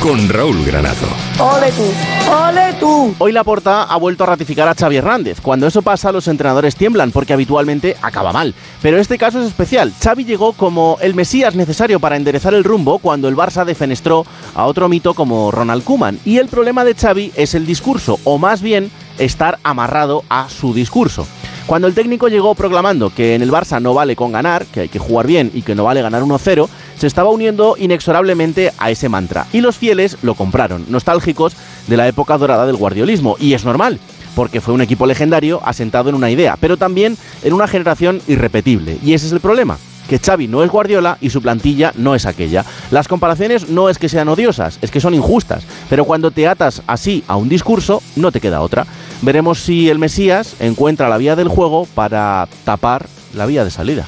Con 0.00 0.28
Raúl 0.28 0.64
Granado. 0.64 1.06
¡Ole 1.38 1.70
tú! 1.70 1.84
¡Ole 2.28 2.74
tú! 2.80 3.14
Hoy 3.20 3.30
Laporta 3.30 3.84
ha 3.84 3.96
vuelto 3.98 4.24
a 4.24 4.26
ratificar 4.26 4.66
a 4.66 4.74
Xavi 4.74 4.96
Hernández. 4.96 5.40
Cuando 5.40 5.68
eso 5.68 5.80
pasa, 5.80 6.10
los 6.10 6.26
entrenadores 6.26 6.74
tiemblan 6.74 7.12
porque 7.12 7.34
habitualmente 7.34 7.96
acaba 8.02 8.32
mal. 8.32 8.52
Pero 8.82 8.98
este 8.98 9.16
caso 9.16 9.40
es 9.40 9.46
especial. 9.46 9.92
Xavi 10.02 10.24
llegó 10.24 10.54
como 10.54 10.98
el 11.00 11.14
mesías 11.14 11.54
necesario 11.54 12.00
para 12.00 12.16
enderezar 12.16 12.52
el 12.52 12.64
rumbo 12.64 12.98
cuando 12.98 13.28
el 13.28 13.36
Barça 13.36 13.64
defenestró 13.64 14.26
a 14.56 14.64
otro 14.64 14.88
mito 14.88 15.14
como 15.14 15.52
Ronald 15.52 15.84
Koeman. 15.84 16.18
Y 16.24 16.38
el 16.38 16.48
problema 16.48 16.84
de 16.84 16.96
Xavi 16.96 17.30
es 17.36 17.54
el 17.54 17.64
discurso, 17.64 18.18
o 18.24 18.38
más 18.38 18.60
bien 18.60 18.90
estar 19.18 19.60
amarrado 19.62 20.24
a 20.28 20.48
su 20.48 20.74
discurso. 20.74 21.28
Cuando 21.66 21.88
el 21.88 21.94
técnico 21.94 22.28
llegó 22.28 22.54
proclamando 22.54 23.10
que 23.10 23.34
en 23.34 23.42
el 23.42 23.50
Barça 23.50 23.82
no 23.82 23.92
vale 23.92 24.14
con 24.14 24.30
ganar, 24.30 24.66
que 24.66 24.82
hay 24.82 24.88
que 24.88 25.00
jugar 25.00 25.26
bien 25.26 25.50
y 25.52 25.62
que 25.62 25.74
no 25.74 25.82
vale 25.82 26.00
ganar 26.00 26.22
1-0, 26.22 26.68
se 26.96 27.08
estaba 27.08 27.30
uniendo 27.30 27.74
inexorablemente 27.76 28.72
a 28.78 28.92
ese 28.92 29.08
mantra. 29.08 29.48
Y 29.52 29.60
los 29.60 29.76
fieles 29.76 30.16
lo 30.22 30.34
compraron, 30.34 30.86
nostálgicos 30.88 31.56
de 31.88 31.96
la 31.96 32.06
época 32.06 32.38
dorada 32.38 32.66
del 32.66 32.76
guardiolismo. 32.76 33.34
Y 33.40 33.54
es 33.54 33.64
normal, 33.64 33.98
porque 34.36 34.60
fue 34.60 34.74
un 34.74 34.80
equipo 34.80 35.06
legendario 35.06 35.60
asentado 35.64 36.08
en 36.08 36.14
una 36.14 36.30
idea, 36.30 36.56
pero 36.60 36.76
también 36.76 37.16
en 37.42 37.52
una 37.52 37.66
generación 37.66 38.22
irrepetible. 38.28 38.98
Y 39.02 39.14
ese 39.14 39.26
es 39.26 39.32
el 39.32 39.40
problema 39.40 39.76
que 40.08 40.20
Xavi 40.20 40.46
no 40.46 40.62
es 40.62 40.70
Guardiola 40.70 41.18
y 41.20 41.30
su 41.30 41.42
plantilla 41.42 41.92
no 41.96 42.14
es 42.14 42.26
aquella. 42.26 42.64
Las 42.92 43.08
comparaciones 43.08 43.68
no 43.68 43.88
es 43.88 43.98
que 43.98 44.08
sean 44.08 44.28
odiosas, 44.28 44.78
es 44.82 44.92
que 44.92 45.00
son 45.00 45.14
injustas, 45.14 45.64
pero 45.90 46.04
cuando 46.04 46.30
te 46.30 46.46
atas 46.46 46.82
así 46.86 47.24
a 47.26 47.34
un 47.34 47.48
discurso, 47.48 48.02
no 48.14 48.30
te 48.30 48.40
queda 48.40 48.60
otra. 48.60 48.86
Veremos 49.22 49.58
si 49.60 49.88
el 49.90 49.98
Mesías 49.98 50.54
encuentra 50.60 51.08
la 51.08 51.16
vía 51.16 51.36
del 51.36 51.48
juego 51.48 51.86
para 51.94 52.46
tapar 52.64 53.06
la 53.34 53.46
vía 53.46 53.64
de 53.64 53.70
salida. 53.70 54.06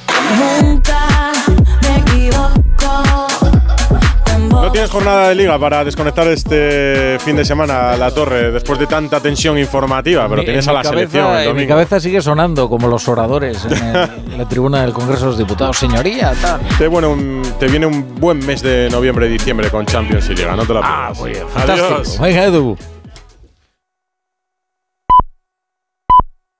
No 4.49 4.71
tienes 4.71 4.91
jornada 4.91 5.29
de 5.29 5.35
liga 5.35 5.57
para 5.57 5.83
desconectar 5.83 6.27
este 6.27 7.17
fin 7.19 7.35
de 7.35 7.43
semana 7.45 7.91
a 7.93 7.97
la 7.97 8.11
torre 8.11 8.51
después 8.51 8.77
de 8.79 8.87
tanta 8.87 9.19
tensión 9.19 9.57
informativa, 9.57 10.27
pero 10.29 10.41
Mi- 10.41 10.45
tienes 10.45 10.65
en 10.65 10.69
a 10.71 10.73
la 10.73 10.81
cabeza- 10.83 10.99
selección 11.11 11.37
el 11.37 11.47
En 11.49 11.55
mi 11.55 11.67
cabeza 11.67 11.99
sigue 11.99 12.21
sonando 12.21 12.69
como 12.69 12.87
los 12.87 13.07
oradores 13.07 13.65
en, 13.65 13.71
el- 13.73 14.09
en 14.31 14.37
la 14.37 14.47
tribuna 14.47 14.81
del 14.81 14.93
Congreso 14.93 15.21
de 15.25 15.27
los 15.31 15.37
Diputados. 15.37 15.77
Señoría, 15.77 16.33
tal. 16.41 16.59
Te, 16.77 16.87
bueno, 16.87 17.09
un- 17.11 17.41
te 17.59 17.67
viene 17.67 17.85
un 17.85 18.15
buen 18.15 18.45
mes 18.45 18.61
de 18.61 18.89
noviembre 18.91 19.27
y 19.27 19.29
diciembre 19.31 19.69
con 19.69 19.85
Champions 19.85 20.29
y 20.29 20.35
Liga, 20.35 20.55
no 20.55 20.65
te 20.65 20.73
la 20.73 20.81
pierdas. 20.81 21.49
Fantástico. 21.53 22.23
Venga, 22.23 22.43
Edu. 22.43 22.77